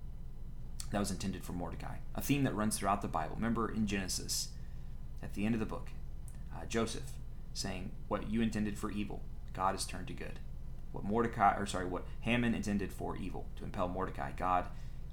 that 0.91 0.99
was 0.99 1.09
intended 1.09 1.43
for 1.43 1.53
Mordecai, 1.53 1.95
a 2.13 2.21
theme 2.21 2.43
that 2.43 2.55
runs 2.55 2.77
throughout 2.77 3.01
the 3.01 3.07
Bible. 3.07 3.33
Remember 3.35 3.67
in 3.67 3.87
Genesis, 3.87 4.49
at 5.23 5.33
the 5.33 5.47
end 5.47 5.55
of 5.55 5.59
the 5.59 5.65
book, 5.65 5.89
uh, 6.55 6.65
Joseph 6.67 7.11
saying, 7.55 7.89
What 8.07 8.29
you 8.29 8.43
intended 8.43 8.77
for 8.77 8.91
evil, 8.91 9.23
God 9.55 9.71
has 9.71 9.85
turned 9.85 10.07
to 10.07 10.13
good. 10.13 10.39
What 10.91 11.03
Mordecai, 11.03 11.57
or 11.57 11.65
sorry, 11.65 11.87
what 11.87 12.05
Haman 12.21 12.53
intended 12.53 12.93
for 12.93 13.17
evil, 13.17 13.47
to 13.55 13.63
impel 13.63 13.87
Mordecai, 13.87 14.31
God 14.37 14.65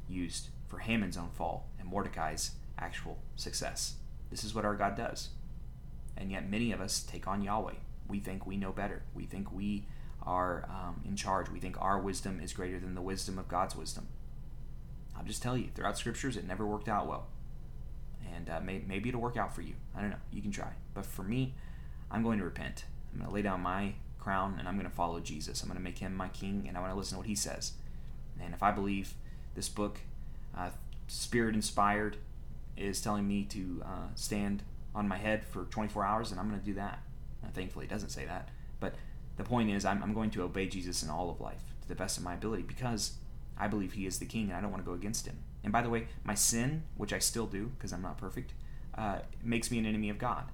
used 0.08 0.48
for 0.68 0.78
Haman's 0.78 1.16
own 1.16 1.30
fall 1.30 1.68
and 1.78 1.88
Mordecai's 1.88 2.52
actual 2.78 3.18
success. 3.36 3.94
This 4.30 4.44
is 4.44 4.54
what 4.54 4.64
our 4.64 4.74
God 4.74 4.96
does. 4.96 5.30
And 6.16 6.30
yet, 6.30 6.48
many 6.48 6.72
of 6.72 6.80
us 6.80 7.02
take 7.02 7.26
on 7.26 7.42
Yahweh. 7.42 7.74
We 8.08 8.20
think 8.20 8.46
we 8.46 8.56
know 8.56 8.72
better. 8.72 9.02
We 9.14 9.24
think 9.24 9.52
we 9.52 9.86
are 10.22 10.68
um, 10.68 11.02
in 11.06 11.16
charge. 11.16 11.50
We 11.50 11.60
think 11.60 11.80
our 11.80 11.98
wisdom 11.98 12.40
is 12.40 12.52
greater 12.52 12.78
than 12.78 12.94
the 12.94 13.02
wisdom 13.02 13.38
of 13.38 13.48
God's 13.48 13.76
wisdom. 13.76 14.08
I'll 15.16 15.24
just 15.24 15.42
tell 15.42 15.56
you, 15.56 15.68
throughout 15.74 15.98
scriptures, 15.98 16.36
it 16.36 16.46
never 16.46 16.66
worked 16.66 16.88
out 16.88 17.06
well. 17.06 17.26
And 18.34 18.48
uh, 18.48 18.60
may, 18.60 18.82
maybe 18.86 19.08
it'll 19.08 19.20
work 19.20 19.36
out 19.36 19.54
for 19.54 19.62
you. 19.62 19.74
I 19.96 20.00
don't 20.00 20.10
know. 20.10 20.16
You 20.32 20.42
can 20.42 20.50
try. 20.50 20.70
But 20.92 21.06
for 21.06 21.22
me, 21.22 21.54
I'm 22.10 22.22
going 22.22 22.38
to 22.38 22.44
repent. 22.44 22.84
I'm 23.12 23.18
going 23.18 23.28
to 23.28 23.34
lay 23.34 23.42
down 23.42 23.60
my 23.60 23.94
crown 24.18 24.56
and 24.58 24.66
I'm 24.66 24.76
going 24.76 24.88
to 24.88 24.94
follow 24.94 25.20
Jesus. 25.20 25.62
I'm 25.62 25.68
going 25.68 25.78
to 25.78 25.84
make 25.84 25.98
him 25.98 26.16
my 26.16 26.28
king 26.28 26.64
and 26.66 26.76
I 26.76 26.80
want 26.80 26.92
to 26.92 26.98
listen 26.98 27.14
to 27.14 27.18
what 27.18 27.26
he 27.26 27.34
says. 27.34 27.72
And 28.42 28.54
if 28.54 28.62
I 28.62 28.72
believe 28.72 29.14
this 29.54 29.68
book, 29.68 30.00
uh, 30.56 30.70
spirit 31.06 31.54
inspired, 31.54 32.16
is 32.76 33.00
telling 33.00 33.26
me 33.26 33.44
to 33.44 33.82
uh, 33.84 34.08
stand 34.14 34.62
on 34.94 35.08
my 35.08 35.16
head 35.16 35.44
for 35.44 35.64
24 35.64 36.04
hours, 36.04 36.30
and 36.30 36.40
I'm 36.40 36.48
going 36.48 36.60
to 36.60 36.66
do 36.66 36.74
that. 36.74 37.00
Thankfully, 37.52 37.84
it 37.84 37.90
doesn't 37.90 38.10
say 38.10 38.24
that. 38.24 38.48
But 38.80 38.94
the 39.36 39.44
point 39.44 39.70
is, 39.70 39.84
I'm, 39.84 40.02
I'm 40.02 40.14
going 40.14 40.30
to 40.30 40.42
obey 40.42 40.66
Jesus 40.66 41.02
in 41.02 41.10
all 41.10 41.30
of 41.30 41.40
life 41.40 41.62
to 41.82 41.88
the 41.88 41.94
best 41.94 42.16
of 42.16 42.24
my 42.24 42.34
ability 42.34 42.62
because 42.62 43.14
I 43.56 43.68
believe 43.68 43.92
he 43.92 44.06
is 44.06 44.18
the 44.18 44.26
king 44.26 44.48
and 44.48 44.54
I 44.54 44.60
don't 44.60 44.70
want 44.70 44.82
to 44.82 44.88
go 44.88 44.94
against 44.94 45.26
him. 45.26 45.38
And 45.62 45.72
by 45.72 45.82
the 45.82 45.90
way, 45.90 46.08
my 46.24 46.34
sin, 46.34 46.84
which 46.96 47.12
I 47.12 47.18
still 47.18 47.46
do 47.46 47.72
because 47.76 47.92
I'm 47.92 48.02
not 48.02 48.18
perfect, 48.18 48.52
uh, 48.96 49.20
makes 49.42 49.70
me 49.70 49.78
an 49.78 49.86
enemy 49.86 50.10
of 50.10 50.18
God. 50.18 50.44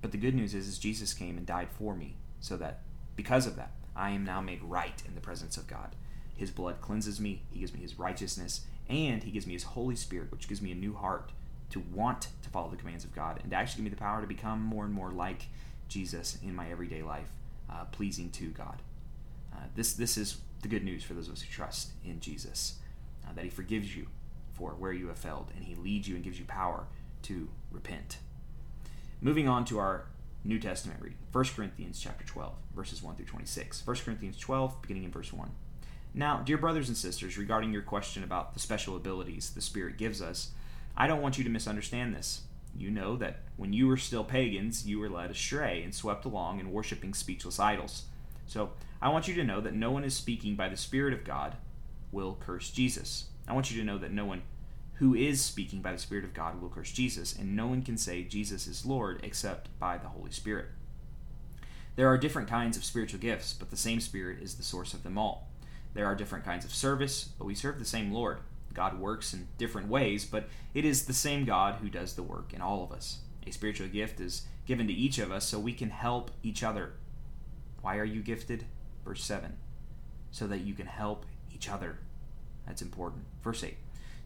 But 0.00 0.12
the 0.12 0.18
good 0.18 0.34
news 0.34 0.54
is, 0.54 0.66
is 0.66 0.78
Jesus 0.78 1.14
came 1.14 1.36
and 1.36 1.46
died 1.46 1.68
for 1.70 1.94
me 1.94 2.16
so 2.40 2.56
that 2.56 2.80
because 3.16 3.46
of 3.46 3.56
that, 3.56 3.72
I 3.94 4.10
am 4.10 4.24
now 4.24 4.40
made 4.40 4.62
right 4.62 5.00
in 5.06 5.14
the 5.14 5.20
presence 5.20 5.56
of 5.56 5.66
God. 5.66 5.94
His 6.34 6.50
blood 6.50 6.80
cleanses 6.80 7.20
me, 7.20 7.42
He 7.50 7.60
gives 7.60 7.74
me 7.74 7.80
His 7.80 7.98
righteousness, 7.98 8.62
and 8.92 9.22
He 9.22 9.30
gives 9.30 9.46
me 9.46 9.54
His 9.54 9.64
Holy 9.64 9.96
Spirit, 9.96 10.30
which 10.30 10.48
gives 10.48 10.62
me 10.62 10.70
a 10.70 10.76
new 10.76 10.94
heart 10.94 11.32
to 11.70 11.80
want 11.92 12.28
to 12.42 12.50
follow 12.50 12.68
the 12.68 12.76
commands 12.76 13.04
of 13.04 13.14
God 13.14 13.40
and 13.42 13.50
to 13.50 13.56
actually 13.56 13.78
give 13.78 13.84
me 13.84 13.96
the 13.96 14.02
power 14.02 14.20
to 14.20 14.26
become 14.26 14.60
more 14.60 14.84
and 14.84 14.92
more 14.92 15.10
like 15.10 15.46
Jesus 15.88 16.38
in 16.42 16.54
my 16.54 16.70
everyday 16.70 17.02
life, 17.02 17.30
uh, 17.70 17.84
pleasing 17.86 18.30
to 18.30 18.48
God. 18.48 18.82
Uh, 19.52 19.64
this, 19.74 19.94
this 19.94 20.16
is 20.16 20.38
the 20.60 20.68
good 20.68 20.84
news 20.84 21.02
for 21.02 21.14
those 21.14 21.28
of 21.28 21.34
us 21.34 21.42
who 21.42 21.50
trust 21.50 21.92
in 22.04 22.20
Jesus 22.20 22.78
uh, 23.26 23.32
that 23.34 23.44
He 23.44 23.50
forgives 23.50 23.96
you 23.96 24.06
for 24.52 24.72
where 24.72 24.92
you 24.92 25.08
have 25.08 25.18
failed, 25.18 25.50
and 25.56 25.64
He 25.64 25.74
leads 25.74 26.06
you 26.06 26.14
and 26.14 26.22
gives 26.22 26.38
you 26.38 26.44
power 26.44 26.86
to 27.22 27.48
repent. 27.70 28.18
Moving 29.20 29.48
on 29.48 29.64
to 29.66 29.78
our 29.78 30.06
New 30.44 30.58
Testament 30.58 31.00
reading, 31.00 31.18
1 31.30 31.44
Corinthians 31.56 32.00
chapter 32.00 32.24
12, 32.26 32.52
verses 32.74 33.02
1 33.02 33.14
through 33.14 33.26
26. 33.26 33.86
1 33.86 33.96
Corinthians 33.96 34.36
12, 34.36 34.82
beginning 34.82 35.04
in 35.04 35.10
verse 35.10 35.32
1. 35.32 35.50
Now, 36.14 36.42
dear 36.44 36.58
brothers 36.58 36.88
and 36.88 36.96
sisters, 36.96 37.38
regarding 37.38 37.72
your 37.72 37.82
question 37.82 38.22
about 38.22 38.52
the 38.52 38.60
special 38.60 38.96
abilities 38.96 39.50
the 39.50 39.62
Spirit 39.62 39.96
gives 39.96 40.20
us, 40.20 40.50
I 40.94 41.06
don't 41.06 41.22
want 41.22 41.38
you 41.38 41.44
to 41.44 41.50
misunderstand 41.50 42.14
this. 42.14 42.42
You 42.76 42.90
know 42.90 43.16
that 43.16 43.40
when 43.56 43.72
you 43.72 43.86
were 43.86 43.96
still 43.96 44.24
pagans, 44.24 44.86
you 44.86 44.98
were 44.98 45.08
led 45.08 45.30
astray 45.30 45.82
and 45.82 45.94
swept 45.94 46.26
along 46.26 46.60
in 46.60 46.72
worshiping 46.72 47.14
speechless 47.14 47.58
idols. 47.58 48.04
So, 48.46 48.72
I 49.00 49.08
want 49.08 49.26
you 49.26 49.34
to 49.36 49.44
know 49.44 49.60
that 49.62 49.74
no 49.74 49.90
one 49.90 50.04
is 50.04 50.14
speaking 50.14 50.54
by 50.54 50.68
the 50.68 50.76
Spirit 50.76 51.14
of 51.14 51.24
God 51.24 51.56
will 52.12 52.36
curse 52.38 52.70
Jesus. 52.70 53.26
I 53.48 53.54
want 53.54 53.70
you 53.70 53.80
to 53.80 53.86
know 53.86 53.98
that 53.98 54.12
no 54.12 54.26
one 54.26 54.42
who 54.96 55.14
is 55.14 55.40
speaking 55.40 55.80
by 55.80 55.92
the 55.92 55.98
Spirit 55.98 56.24
of 56.24 56.34
God 56.34 56.60
will 56.60 56.68
curse 56.68 56.92
Jesus, 56.92 57.34
and 57.34 57.56
no 57.56 57.66
one 57.66 57.82
can 57.82 57.96
say 57.96 58.22
Jesus 58.22 58.66
is 58.66 58.84
Lord 58.84 59.20
except 59.22 59.76
by 59.78 59.96
the 59.96 60.08
Holy 60.08 60.30
Spirit. 60.30 60.66
There 61.96 62.08
are 62.08 62.18
different 62.18 62.48
kinds 62.48 62.76
of 62.76 62.84
spiritual 62.84 63.18
gifts, 63.18 63.54
but 63.54 63.70
the 63.70 63.76
same 63.76 64.00
Spirit 64.00 64.42
is 64.42 64.54
the 64.54 64.62
source 64.62 64.92
of 64.92 65.02
them 65.02 65.16
all. 65.16 65.48
There 65.94 66.06
are 66.06 66.14
different 66.14 66.44
kinds 66.44 66.64
of 66.64 66.74
service, 66.74 67.30
but 67.38 67.44
we 67.44 67.54
serve 67.54 67.78
the 67.78 67.84
same 67.84 68.12
Lord. 68.12 68.38
God 68.72 68.98
works 68.98 69.34
in 69.34 69.48
different 69.58 69.88
ways, 69.88 70.24
but 70.24 70.48
it 70.72 70.84
is 70.84 71.04
the 71.04 71.12
same 71.12 71.44
God 71.44 71.76
who 71.76 71.90
does 71.90 72.14
the 72.14 72.22
work 72.22 72.54
in 72.54 72.62
all 72.62 72.82
of 72.82 72.92
us. 72.92 73.18
A 73.46 73.50
spiritual 73.50 73.88
gift 73.88 74.20
is 74.20 74.42
given 74.66 74.86
to 74.86 74.92
each 74.92 75.18
of 75.18 75.30
us 75.30 75.46
so 75.46 75.58
we 75.58 75.72
can 75.72 75.90
help 75.90 76.30
each 76.42 76.62
other. 76.62 76.94
Why 77.82 77.98
are 77.98 78.04
you 78.04 78.22
gifted? 78.22 78.64
Verse 79.04 79.22
7. 79.24 79.56
So 80.30 80.46
that 80.46 80.60
you 80.60 80.74
can 80.74 80.86
help 80.86 81.26
each 81.54 81.68
other. 81.68 81.98
That's 82.66 82.82
important. 82.82 83.24
Verse 83.42 83.62
8. 83.64 83.76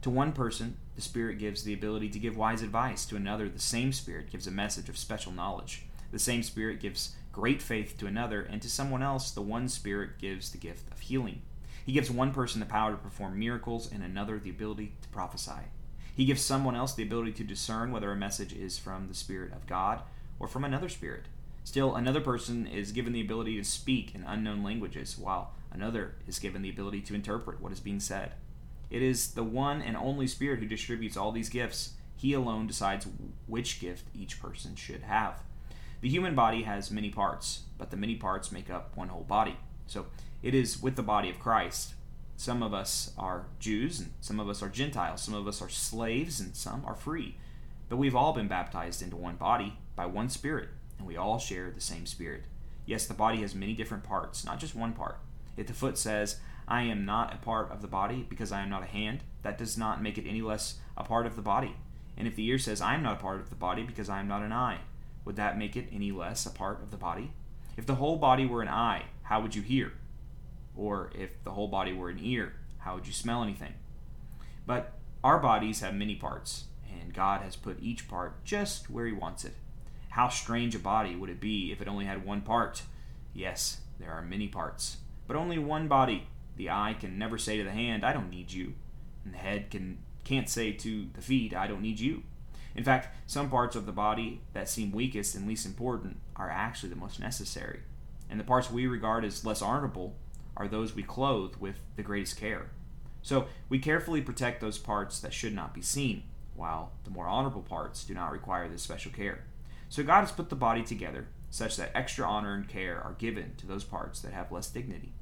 To 0.02 0.10
one 0.10 0.32
person, 0.32 0.76
the 0.94 1.02
Spirit 1.02 1.38
gives 1.38 1.64
the 1.64 1.74
ability 1.74 2.10
to 2.10 2.18
give 2.18 2.36
wise 2.36 2.62
advice. 2.62 3.04
To 3.06 3.16
another, 3.16 3.48
the 3.48 3.58
same 3.58 3.92
Spirit 3.92 4.30
gives 4.30 4.46
a 4.46 4.52
message 4.52 4.88
of 4.88 4.98
special 4.98 5.32
knowledge. 5.32 5.86
The 6.12 6.18
same 6.18 6.42
Spirit 6.42 6.80
gives 6.80 7.16
great 7.32 7.60
faith 7.60 7.98
to 7.98 8.06
another, 8.06 8.42
and 8.42 8.62
to 8.62 8.70
someone 8.70 9.02
else, 9.02 9.30
the 9.30 9.42
one 9.42 9.68
Spirit 9.68 10.18
gives 10.18 10.50
the 10.50 10.58
gift 10.58 10.92
of 10.92 11.00
healing. 11.00 11.42
He 11.86 11.92
gives 11.92 12.10
one 12.10 12.32
person 12.32 12.58
the 12.58 12.66
power 12.66 12.90
to 12.90 12.96
perform 12.96 13.38
miracles, 13.38 13.90
and 13.90 14.02
another 14.02 14.40
the 14.40 14.50
ability 14.50 14.92
to 15.02 15.08
prophesy. 15.08 15.70
He 16.16 16.24
gives 16.24 16.42
someone 16.42 16.74
else 16.74 16.92
the 16.92 17.04
ability 17.04 17.32
to 17.34 17.44
discern 17.44 17.92
whether 17.92 18.10
a 18.10 18.16
message 18.16 18.52
is 18.52 18.76
from 18.76 19.06
the 19.06 19.14
Spirit 19.14 19.52
of 19.52 19.68
God 19.68 20.02
or 20.40 20.48
from 20.48 20.64
another 20.64 20.88
Spirit. 20.88 21.26
Still, 21.62 21.94
another 21.94 22.20
person 22.20 22.66
is 22.66 22.90
given 22.90 23.12
the 23.12 23.20
ability 23.20 23.56
to 23.56 23.64
speak 23.64 24.16
in 24.16 24.24
unknown 24.24 24.64
languages, 24.64 25.16
while 25.16 25.52
another 25.70 26.16
is 26.26 26.40
given 26.40 26.62
the 26.62 26.70
ability 26.70 27.02
to 27.02 27.14
interpret 27.14 27.60
what 27.60 27.72
is 27.72 27.80
being 27.80 28.00
said. 28.00 28.32
It 28.90 29.02
is 29.02 29.34
the 29.34 29.44
one 29.44 29.80
and 29.80 29.96
only 29.96 30.26
Spirit 30.26 30.58
who 30.58 30.66
distributes 30.66 31.16
all 31.16 31.30
these 31.30 31.48
gifts. 31.48 31.92
He 32.16 32.32
alone 32.32 32.66
decides 32.66 33.06
which 33.46 33.78
gift 33.78 34.08
each 34.12 34.40
person 34.40 34.74
should 34.74 35.02
have. 35.02 35.42
The 36.00 36.08
human 36.08 36.34
body 36.34 36.64
has 36.64 36.90
many 36.90 37.10
parts, 37.10 37.62
but 37.78 37.90
the 37.90 37.96
many 37.96 38.16
parts 38.16 38.50
make 38.50 38.70
up 38.70 38.96
one 38.96 39.08
whole 39.08 39.24
body. 39.24 39.56
So 39.86 40.06
it 40.42 40.54
is 40.54 40.82
with 40.82 40.96
the 40.96 41.02
body 41.02 41.30
of 41.30 41.38
Christ. 41.38 41.94
Some 42.36 42.62
of 42.62 42.74
us 42.74 43.12
are 43.16 43.46
Jews, 43.58 44.00
and 44.00 44.12
some 44.20 44.38
of 44.38 44.48
us 44.48 44.62
are 44.62 44.68
Gentiles. 44.68 45.22
Some 45.22 45.34
of 45.34 45.48
us 45.48 45.62
are 45.62 45.68
slaves, 45.68 46.40
and 46.40 46.54
some 46.54 46.84
are 46.84 46.94
free. 46.94 47.36
But 47.88 47.96
we've 47.96 48.16
all 48.16 48.32
been 48.32 48.48
baptized 48.48 49.02
into 49.02 49.16
one 49.16 49.36
body 49.36 49.78
by 49.94 50.06
one 50.06 50.28
Spirit, 50.28 50.68
and 50.98 51.06
we 51.06 51.16
all 51.16 51.38
share 51.38 51.70
the 51.70 51.80
same 51.80 52.04
Spirit. 52.04 52.44
Yes, 52.84 53.06
the 53.06 53.14
body 53.14 53.40
has 53.40 53.54
many 53.54 53.74
different 53.74 54.04
parts, 54.04 54.44
not 54.44 54.60
just 54.60 54.74
one 54.74 54.92
part. 54.92 55.18
If 55.56 55.66
the 55.66 55.72
foot 55.72 55.96
says, 55.96 56.38
I 56.68 56.82
am 56.82 57.04
not 57.04 57.34
a 57.34 57.38
part 57.38 57.70
of 57.70 57.80
the 57.80 57.88
body 57.88 58.26
because 58.28 58.52
I 58.52 58.62
am 58.62 58.70
not 58.70 58.82
a 58.82 58.86
hand, 58.86 59.20
that 59.42 59.56
does 59.56 59.78
not 59.78 60.02
make 60.02 60.18
it 60.18 60.28
any 60.28 60.42
less 60.42 60.78
a 60.96 61.04
part 61.04 61.26
of 61.26 61.36
the 61.36 61.42
body. 61.42 61.76
And 62.16 62.26
if 62.26 62.34
the 62.34 62.46
ear 62.46 62.58
says, 62.58 62.80
I 62.80 62.94
am 62.94 63.02
not 63.02 63.18
a 63.18 63.22
part 63.22 63.40
of 63.40 63.50
the 63.50 63.56
body 63.56 63.82
because 63.82 64.08
I 64.08 64.20
am 64.20 64.28
not 64.28 64.42
an 64.42 64.52
eye, 64.52 64.80
would 65.24 65.36
that 65.36 65.58
make 65.58 65.76
it 65.76 65.88
any 65.92 66.12
less 66.12 66.46
a 66.46 66.50
part 66.50 66.82
of 66.82 66.90
the 66.90 66.96
body? 66.96 67.32
If 67.76 67.86
the 67.86 67.96
whole 67.96 68.16
body 68.16 68.46
were 68.46 68.62
an 68.62 68.68
eye, 68.68 69.04
how 69.22 69.40
would 69.40 69.54
you 69.54 69.62
hear? 69.62 69.92
Or 70.76 71.10
if 71.14 71.42
the 71.44 71.52
whole 71.52 71.68
body 71.68 71.92
were 71.92 72.10
an 72.10 72.20
ear, 72.20 72.54
how 72.78 72.94
would 72.94 73.06
you 73.06 73.12
smell 73.12 73.42
anything? 73.42 73.74
But 74.66 74.92
our 75.24 75.38
bodies 75.38 75.80
have 75.80 75.94
many 75.94 76.14
parts, 76.14 76.64
and 77.00 77.14
God 77.14 77.40
has 77.42 77.56
put 77.56 77.78
each 77.80 78.08
part 78.08 78.44
just 78.44 78.90
where 78.90 79.06
He 79.06 79.12
wants 79.12 79.44
it. 79.44 79.54
How 80.10 80.28
strange 80.28 80.74
a 80.74 80.78
body 80.78 81.14
would 81.14 81.30
it 81.30 81.40
be 81.40 81.72
if 81.72 81.80
it 81.80 81.88
only 81.88 82.04
had 82.04 82.24
one 82.24 82.42
part? 82.42 82.82
Yes, 83.34 83.80
there 83.98 84.12
are 84.12 84.22
many 84.22 84.48
parts, 84.48 84.98
but 85.26 85.36
only 85.36 85.58
one 85.58 85.88
body. 85.88 86.28
The 86.56 86.70
eye 86.70 86.96
can 86.98 87.18
never 87.18 87.36
say 87.36 87.58
to 87.58 87.64
the 87.64 87.70
hand, 87.70 88.04
I 88.04 88.12
don't 88.12 88.30
need 88.30 88.50
you. 88.50 88.74
And 89.24 89.34
the 89.34 89.38
head 89.38 89.70
can, 89.70 89.98
can't 90.24 90.48
say 90.48 90.72
to 90.72 91.06
the 91.12 91.20
feet, 91.20 91.54
I 91.54 91.66
don't 91.66 91.82
need 91.82 92.00
you. 92.00 92.22
In 92.74 92.84
fact, 92.84 93.14
some 93.26 93.50
parts 93.50 93.76
of 93.76 93.86
the 93.86 93.92
body 93.92 94.40
that 94.52 94.68
seem 94.68 94.92
weakest 94.92 95.34
and 95.34 95.46
least 95.46 95.66
important 95.66 96.18
are 96.34 96.50
actually 96.50 96.90
the 96.90 96.96
most 96.96 97.18
necessary. 97.18 97.80
And 98.30 98.38
the 98.38 98.44
parts 98.44 98.70
we 98.70 98.86
regard 98.86 99.24
as 99.24 99.44
less 99.44 99.62
honorable 99.62 100.14
are 100.56 100.68
those 100.68 100.94
we 100.94 101.02
clothe 101.02 101.56
with 101.56 101.80
the 101.96 102.02
greatest 102.02 102.38
care. 102.38 102.70
So 103.22 103.46
we 103.68 103.78
carefully 103.78 104.20
protect 104.20 104.60
those 104.60 104.78
parts 104.78 105.20
that 105.20 105.34
should 105.34 105.54
not 105.54 105.74
be 105.74 105.82
seen, 105.82 106.22
while 106.54 106.92
the 107.04 107.10
more 107.10 107.26
honorable 107.26 107.62
parts 107.62 108.04
do 108.04 108.14
not 108.14 108.32
require 108.32 108.68
this 108.68 108.82
special 108.82 109.12
care. 109.12 109.44
So 109.88 110.02
God 110.02 110.20
has 110.20 110.32
put 110.32 110.48
the 110.48 110.56
body 110.56 110.82
together 110.82 111.26
such 111.50 111.76
that 111.76 111.92
extra 111.94 112.26
honor 112.26 112.54
and 112.54 112.68
care 112.68 113.00
are 113.00 113.16
given 113.18 113.54
to 113.56 113.66
those 113.66 113.84
parts 113.84 114.20
that 114.20 114.32
have 114.32 114.52
less 114.52 114.68
dignity. 114.68 115.12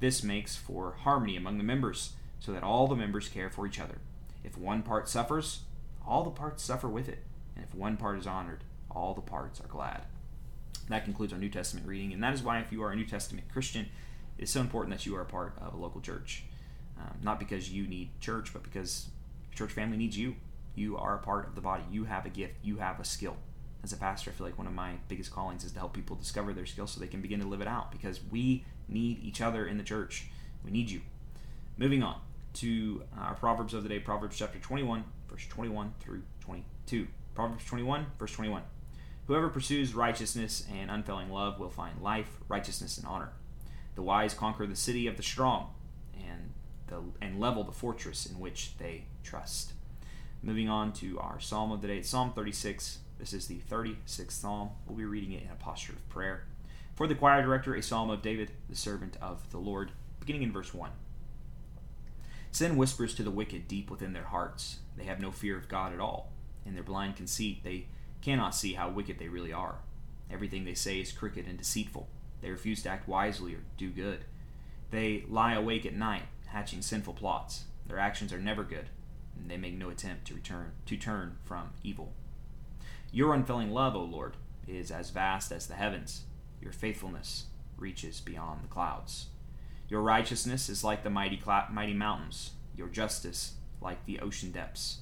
This 0.00 0.22
makes 0.22 0.56
for 0.56 0.96
harmony 1.00 1.36
among 1.36 1.58
the 1.58 1.64
members, 1.64 2.12
so 2.40 2.52
that 2.52 2.62
all 2.62 2.88
the 2.88 2.96
members 2.96 3.28
care 3.28 3.50
for 3.50 3.66
each 3.66 3.78
other. 3.78 3.98
If 4.42 4.58
one 4.58 4.82
part 4.82 5.08
suffers, 5.08 5.60
all 6.06 6.24
the 6.24 6.30
parts 6.30 6.62
suffer 6.62 6.88
with 6.88 7.08
it. 7.08 7.20
And 7.54 7.64
if 7.64 7.74
one 7.74 7.96
part 7.96 8.18
is 8.18 8.26
honored, 8.26 8.64
all 8.90 9.14
the 9.14 9.20
parts 9.20 9.60
are 9.60 9.68
glad. 9.68 10.02
That 10.88 11.04
concludes 11.04 11.32
our 11.32 11.38
New 11.38 11.48
Testament 11.48 11.86
reading, 11.86 12.12
and 12.12 12.22
that 12.22 12.34
is 12.34 12.42
why, 12.42 12.58
if 12.58 12.72
you 12.72 12.82
are 12.82 12.90
a 12.90 12.96
New 12.96 13.06
Testament 13.06 13.48
Christian, 13.52 13.86
it 14.38 14.44
is 14.44 14.50
so 14.50 14.60
important 14.60 14.96
that 14.96 15.06
you 15.06 15.16
are 15.16 15.22
a 15.22 15.26
part 15.26 15.54
of 15.60 15.74
a 15.74 15.76
local 15.76 16.00
church. 16.00 16.44
Um, 16.98 17.18
not 17.22 17.38
because 17.38 17.70
you 17.70 17.86
need 17.86 18.10
church, 18.20 18.52
but 18.52 18.62
because 18.62 19.08
church 19.54 19.72
family 19.72 19.96
needs 19.96 20.16
you. 20.16 20.36
You 20.74 20.96
are 20.96 21.16
a 21.16 21.18
part 21.18 21.46
of 21.46 21.54
the 21.54 21.60
body. 21.60 21.84
You 21.90 22.04
have 22.04 22.26
a 22.26 22.30
gift. 22.30 22.54
You 22.62 22.78
have 22.78 23.00
a 23.00 23.04
skill. 23.04 23.36
As 23.84 23.92
a 23.92 23.96
pastor, 23.96 24.30
I 24.30 24.34
feel 24.34 24.46
like 24.46 24.58
one 24.58 24.66
of 24.66 24.72
my 24.72 24.92
biggest 25.08 25.32
callings 25.32 25.64
is 25.64 25.72
to 25.72 25.78
help 25.78 25.92
people 25.92 26.16
discover 26.16 26.52
their 26.52 26.66
skill 26.66 26.86
so 26.86 27.00
they 27.00 27.08
can 27.08 27.20
begin 27.20 27.40
to 27.40 27.46
live 27.46 27.60
it 27.60 27.66
out 27.66 27.90
because 27.90 28.20
we 28.30 28.64
need 28.88 29.18
each 29.22 29.40
other 29.40 29.66
in 29.66 29.76
the 29.76 29.84
church. 29.84 30.26
We 30.64 30.70
need 30.70 30.90
you. 30.90 31.00
Moving 31.76 32.02
on 32.02 32.20
to 32.54 33.02
our 33.18 33.34
Proverbs 33.34 33.74
of 33.74 33.82
the 33.82 33.88
day, 33.88 33.98
Proverbs 33.98 34.36
chapter 34.36 34.58
21, 34.58 35.04
verse 35.28 35.46
21 35.48 35.94
through 36.00 36.22
22. 36.40 37.08
Proverbs 37.34 37.64
21, 37.64 38.06
verse 38.18 38.32
21. 38.32 38.62
Whoever 39.26 39.48
pursues 39.48 39.94
righteousness 39.94 40.64
and 40.72 40.90
unfailing 40.90 41.30
love 41.30 41.58
will 41.58 41.70
find 41.70 42.00
life, 42.02 42.28
righteousness, 42.48 42.98
and 42.98 43.06
honor. 43.06 43.32
The 43.94 44.02
wise 44.02 44.34
conquer 44.34 44.66
the 44.66 44.76
city 44.76 45.06
of 45.06 45.16
the 45.16 45.22
strong 45.22 45.70
and, 46.14 46.52
the, 46.86 47.02
and 47.20 47.38
level 47.40 47.64
the 47.64 47.72
fortress 47.72 48.26
in 48.26 48.38
which 48.38 48.76
they 48.78 49.04
trust. 49.22 49.72
Moving 50.42 50.68
on 50.68 50.92
to 50.94 51.18
our 51.20 51.38
psalm 51.38 51.70
of 51.70 51.82
the 51.82 51.88
day, 51.88 52.02
Psalm 52.02 52.32
36. 52.32 52.98
This 53.18 53.32
is 53.32 53.46
the 53.46 53.60
36th 53.70 54.32
psalm. 54.32 54.70
We'll 54.86 54.96
be 54.96 55.04
reading 55.04 55.32
it 55.32 55.42
in 55.42 55.50
a 55.50 55.54
posture 55.54 55.92
of 55.92 56.08
prayer. 56.08 56.44
For 56.94 57.06
the 57.06 57.14
choir 57.14 57.42
director, 57.42 57.74
a 57.74 57.82
psalm 57.82 58.10
of 58.10 58.22
David, 58.22 58.50
the 58.68 58.76
servant 58.76 59.16
of 59.22 59.48
the 59.50 59.58
Lord, 59.58 59.92
beginning 60.18 60.42
in 60.42 60.52
verse 60.52 60.74
1. 60.74 60.90
Sin 62.50 62.76
whispers 62.76 63.14
to 63.14 63.22
the 63.22 63.30
wicked 63.30 63.68
deep 63.68 63.90
within 63.90 64.12
their 64.12 64.24
hearts. 64.24 64.78
They 64.96 65.04
have 65.04 65.20
no 65.20 65.30
fear 65.30 65.56
of 65.56 65.68
God 65.68 65.92
at 65.92 66.00
all. 66.00 66.32
In 66.66 66.74
their 66.74 66.82
blind 66.82 67.16
conceit, 67.16 67.64
they 67.64 67.86
cannot 68.20 68.54
see 68.54 68.74
how 68.74 68.90
wicked 68.90 69.18
they 69.18 69.28
really 69.28 69.52
are. 69.52 69.76
Everything 70.30 70.64
they 70.64 70.74
say 70.74 71.00
is 71.00 71.12
crooked 71.12 71.46
and 71.46 71.56
deceitful. 71.56 72.08
They 72.42 72.50
refuse 72.50 72.82
to 72.82 72.90
act 72.90 73.08
wisely 73.08 73.54
or 73.54 73.60
do 73.78 73.88
good. 73.90 74.24
They 74.90 75.24
lie 75.28 75.54
awake 75.54 75.86
at 75.86 75.94
night, 75.94 76.24
hatching 76.46 76.82
sinful 76.82 77.14
plots. 77.14 77.64
Their 77.86 77.98
actions 77.98 78.32
are 78.32 78.38
never 78.38 78.64
good, 78.64 78.90
and 79.38 79.50
they 79.50 79.56
make 79.56 79.74
no 79.74 79.88
attempt 79.88 80.26
to 80.26 80.34
return 80.34 80.72
to 80.86 80.96
turn 80.96 81.36
from 81.44 81.70
evil. 81.82 82.12
Your 83.10 83.34
unfailing 83.34 83.70
love, 83.70 83.94
O 83.94 84.02
Lord, 84.02 84.36
is 84.66 84.90
as 84.90 85.10
vast 85.10 85.52
as 85.52 85.66
the 85.66 85.74
heavens. 85.74 86.24
Your 86.60 86.72
faithfulness 86.72 87.46
reaches 87.76 88.20
beyond 88.20 88.62
the 88.62 88.68
clouds. 88.68 89.26
Your 89.88 90.02
righteousness 90.02 90.68
is 90.68 90.84
like 90.84 91.04
the 91.04 91.10
mighty 91.10 91.38
cl- 91.38 91.68
mighty 91.70 91.94
mountains, 91.94 92.52
your 92.76 92.88
justice 92.88 93.54
like 93.80 94.04
the 94.06 94.20
ocean 94.20 94.50
depths. 94.50 94.98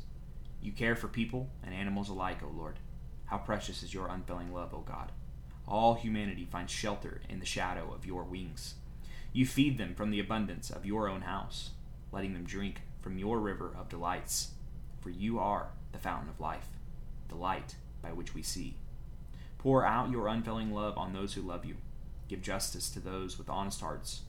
You 0.61 0.73
care 0.73 0.97
for 0.97 1.09
people 1.09 1.51
and 1.63 1.75
animals 1.75 2.09
alike, 2.09 2.43
O 2.43 2.49
Lord. 2.49 2.79
How 3.27 3.39
precious 3.39 3.83
is 3.83 3.95
your 3.95 4.09
unfailing 4.09 4.53
love, 4.53 4.75
O 4.75 4.81
God. 4.81 5.13
All 5.71 5.95
humanity 5.95 6.45
finds 6.51 6.73
shelter 6.73 7.21
in 7.29 7.39
the 7.39 7.47
shadow 7.47 7.93
of 7.95 8.05
your 8.05 8.25
wings. 8.25 8.75
You 9.33 9.47
feed 9.47 9.79
them 9.79 9.95
from 9.95 10.11
the 10.11 10.19
abundance 10.19 10.69
of 10.69 10.85
your 10.85 11.09
own 11.09 11.21
house, 11.21 11.71
letting 12.11 12.35
them 12.35 12.43
drink 12.43 12.83
from 13.01 13.19
your 13.19 13.39
river 13.39 13.73
of 13.79 13.89
delights. 13.89 14.51
For 15.01 15.11
you 15.11 15.39
are 15.39 15.69
the 15.93 15.99
fountain 15.99 16.29
of 16.29 16.41
life, 16.41 16.67
the 17.29 17.37
light 17.37 17.77
by 18.03 18.13
which 18.13 18.35
we 18.35 18.43
see. 18.43 18.79
Pour 19.59 19.87
out 19.87 20.11
your 20.11 20.27
unfailing 20.27 20.73
love 20.73 20.99
on 20.99 21.13
those 21.13 21.35
who 21.35 21.43
love 21.43 21.65
you. 21.65 21.77
Give 22.29 22.43
justice 22.43 22.91
to 22.91 23.01
those 23.01 23.39
with 23.39 23.49
honest 23.49 23.81
hearts. 23.81 24.23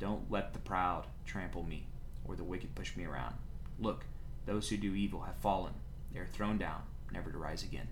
Don't 0.00 0.30
let 0.30 0.52
the 0.52 0.58
proud 0.58 1.06
trample 1.24 1.62
me, 1.62 1.86
or 2.24 2.34
the 2.34 2.42
wicked 2.42 2.74
push 2.74 2.96
me 2.96 3.04
around. 3.04 3.36
Look, 3.78 4.04
those 4.46 4.68
who 4.68 4.76
do 4.76 4.94
evil 4.94 5.22
have 5.22 5.36
fallen. 5.36 5.74
They 6.12 6.18
are 6.18 6.26
thrown 6.26 6.58
down, 6.58 6.82
never 7.12 7.30
to 7.30 7.38
rise 7.38 7.62
again. 7.62 7.88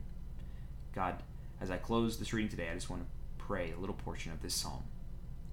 God, 0.93 1.23
as 1.61 1.71
I 1.71 1.77
close 1.77 2.19
this 2.19 2.33
reading 2.33 2.51
today, 2.51 2.69
I 2.71 2.75
just 2.75 2.89
want 2.89 3.03
to 3.03 3.45
pray 3.45 3.73
a 3.73 3.81
little 3.81 3.95
portion 3.95 4.33
of 4.33 4.41
this 4.41 4.55
psalm. 4.55 4.85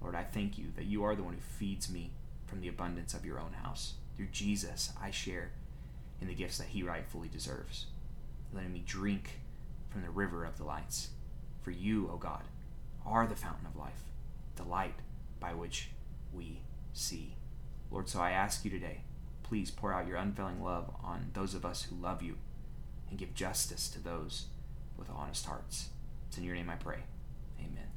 Lord, 0.00 0.14
I 0.14 0.22
thank 0.22 0.56
you 0.56 0.66
that 0.76 0.86
you 0.86 1.04
are 1.04 1.14
the 1.14 1.22
one 1.22 1.34
who 1.34 1.40
feeds 1.40 1.90
me 1.90 2.12
from 2.46 2.60
the 2.60 2.68
abundance 2.68 3.14
of 3.14 3.26
your 3.26 3.38
own 3.38 3.52
house. 3.52 3.94
Through 4.16 4.28
Jesus, 4.32 4.92
I 5.00 5.10
share 5.10 5.50
in 6.20 6.28
the 6.28 6.34
gifts 6.34 6.58
that 6.58 6.68
he 6.68 6.82
rightfully 6.82 7.28
deserves, 7.28 7.86
letting 8.52 8.72
me 8.72 8.82
drink 8.86 9.40
from 9.90 10.02
the 10.02 10.10
river 10.10 10.44
of 10.44 10.56
the 10.56 10.64
lights. 10.64 11.10
For 11.62 11.70
you, 11.70 12.08
O 12.12 12.16
God, 12.16 12.42
are 13.04 13.26
the 13.26 13.36
fountain 13.36 13.66
of 13.66 13.76
life, 13.76 14.04
the 14.56 14.62
light 14.62 14.94
by 15.40 15.52
which 15.52 15.90
we 16.32 16.60
see. 16.92 17.34
Lord, 17.90 18.08
so 18.08 18.20
I 18.20 18.30
ask 18.30 18.64
you 18.64 18.70
today, 18.70 19.02
please 19.42 19.70
pour 19.70 19.92
out 19.92 20.06
your 20.06 20.16
unfailing 20.16 20.62
love 20.62 20.90
on 21.02 21.30
those 21.34 21.54
of 21.54 21.64
us 21.64 21.82
who 21.82 21.96
love 21.96 22.22
you 22.22 22.36
and 23.10 23.18
give 23.18 23.34
justice 23.34 23.88
to 23.90 24.00
those 24.00 24.46
with 24.96 25.10
honest 25.10 25.46
hearts. 25.46 25.90
It's 26.28 26.38
in 26.38 26.44
your 26.44 26.54
name 26.54 26.70
I 26.70 26.76
pray. 26.76 26.98
Amen. 27.58 27.88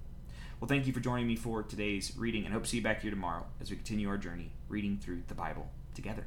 Well, 0.59 0.67
thank 0.67 0.87
you 0.87 0.93
for 0.93 0.99
joining 0.99 1.27
me 1.27 1.35
for 1.35 1.63
today's 1.63 2.13
reading, 2.17 2.45
and 2.45 2.53
hope 2.53 2.63
to 2.63 2.69
see 2.69 2.77
you 2.77 2.83
back 2.83 3.01
here 3.01 3.11
tomorrow 3.11 3.45
as 3.59 3.69
we 3.69 3.75
continue 3.75 4.09
our 4.09 4.17
journey 4.17 4.51
reading 4.69 4.97
through 4.97 5.23
the 5.27 5.35
Bible 5.35 5.69
together. 5.93 6.25